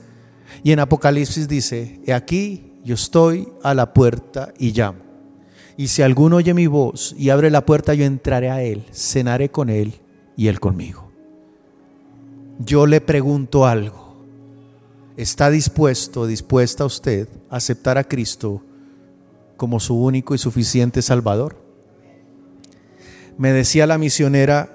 [0.63, 4.99] Y en Apocalipsis dice, he aquí yo estoy a la puerta y llamo.
[5.75, 9.49] Y si alguno oye mi voz y abre la puerta, yo entraré a Él, cenaré
[9.49, 9.95] con Él
[10.35, 11.06] y Él conmigo
[12.59, 14.15] yo le pregunto algo.
[15.15, 18.61] ¿Está dispuesto, dispuesta usted a aceptar a Cristo
[19.55, 21.57] como su único y suficiente Salvador?
[23.37, 24.69] Me decía la misionera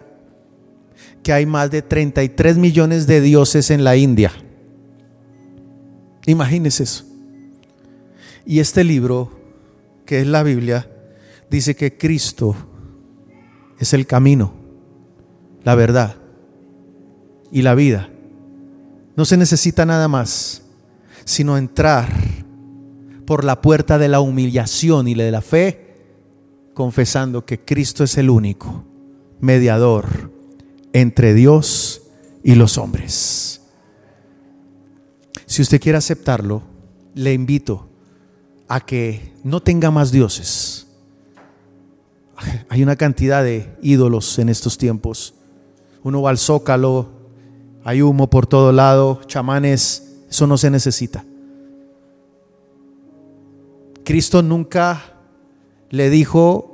[1.22, 4.32] que hay más de 33 millones de dioses en la India.
[6.26, 7.04] Imagínese eso.
[8.44, 9.30] Y este libro,
[10.04, 10.88] que es la Biblia,
[11.48, 12.56] dice que Cristo
[13.78, 14.52] es el camino,
[15.62, 16.21] la verdad
[17.52, 18.08] y la vida.
[19.14, 20.62] No se necesita nada más,
[21.24, 22.08] sino entrar
[23.26, 25.94] por la puerta de la humillación y de la fe,
[26.74, 28.84] confesando que Cristo es el único
[29.40, 30.32] mediador
[30.94, 32.02] entre Dios
[32.42, 33.60] y los hombres.
[35.46, 36.62] Si usted quiere aceptarlo,
[37.14, 37.88] le invito
[38.68, 40.86] a que no tenga más dioses.
[42.70, 45.34] Hay una cantidad de ídolos en estos tiempos.
[46.02, 47.21] Uno va al zócalo
[47.84, 51.24] hay humo por todo lado, chamanes, eso no se necesita.
[54.04, 55.14] Cristo nunca
[55.90, 56.68] le dijo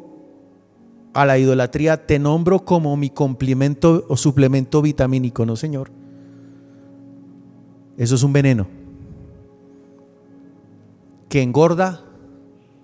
[1.14, 5.90] a la idolatría, te nombro como mi complemento o suplemento vitamínico, no Señor.
[7.96, 8.66] Eso es un veneno
[11.28, 12.04] que engorda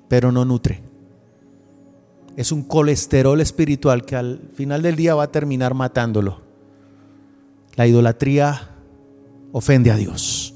[0.09, 0.83] pero no nutre.
[2.37, 6.44] Es un colesterol espiritual que al final del día va a terminar matándolo.
[7.77, 8.71] La idolatría
[9.53, 10.55] ofende a Dios.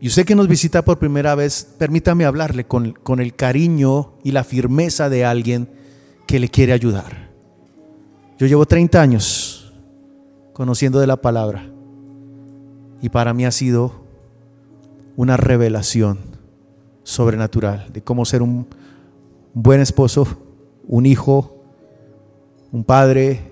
[0.00, 4.32] Y usted que nos visita por primera vez, permítame hablarle con, con el cariño y
[4.32, 5.68] la firmeza de alguien
[6.26, 7.30] que le quiere ayudar.
[8.38, 9.72] Yo llevo 30 años
[10.52, 11.70] conociendo de la palabra
[13.00, 14.02] y para mí ha sido
[15.16, 16.18] una revelación
[17.02, 18.66] sobrenatural de cómo ser un
[19.54, 20.26] buen esposo,
[20.86, 21.62] un hijo,
[22.70, 23.51] un padre.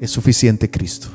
[0.00, 1.08] Es suficiente Cristo.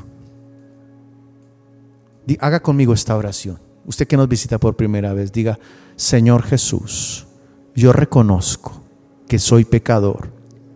[2.40, 3.58] Haga conmigo esta oración.
[3.84, 5.58] Usted que nos visita por primera vez, diga,
[5.96, 7.26] Señor Jesús,
[7.74, 8.82] yo reconozco
[9.28, 10.30] que soy pecador,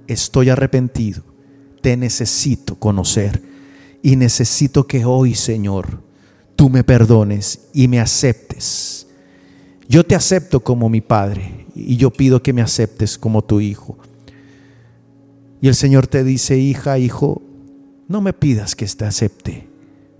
[0.06, 1.22] estoy arrepentido,
[1.82, 3.42] te necesito conocer
[4.02, 6.02] y necesito que hoy, Señor,
[6.56, 9.06] tú me perdones y me aceptes.
[9.88, 13.98] Yo te acepto como mi Padre y yo pido que me aceptes como tu Hijo.
[15.60, 17.42] Y el Señor te dice, hija, hijo,
[18.08, 19.68] no me pidas que te acepte,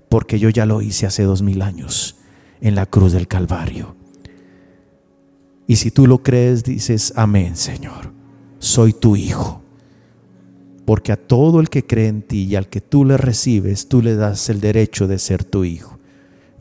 [0.09, 2.17] porque yo ya lo hice hace dos mil años
[2.61, 3.95] en la cruz del Calvario.
[5.67, 8.13] Y si tú lo crees, dices, amén, Señor,
[8.59, 9.63] soy tu Hijo.
[10.85, 14.03] Porque a todo el que cree en ti y al que tú le recibes, tú
[14.03, 15.99] le das el derecho de ser tu Hijo.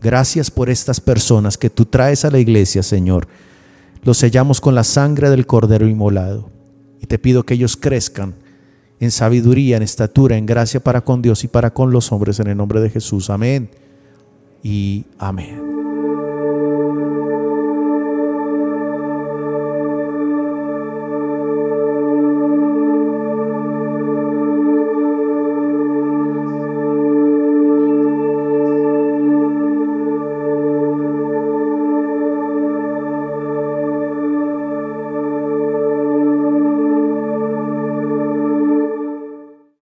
[0.02, 3.28] Gracias por estas personas que tú traes a la iglesia, Señor.
[4.04, 6.50] Los sellamos con la sangre del Cordero inmolado.
[7.02, 8.36] Y te pido que ellos crezcan
[9.00, 12.48] en sabiduría, en estatura, en gracia para con Dios y para con los hombres en
[12.48, 13.30] el nombre de Jesús.
[13.30, 13.70] Amén
[14.64, 15.65] y amén.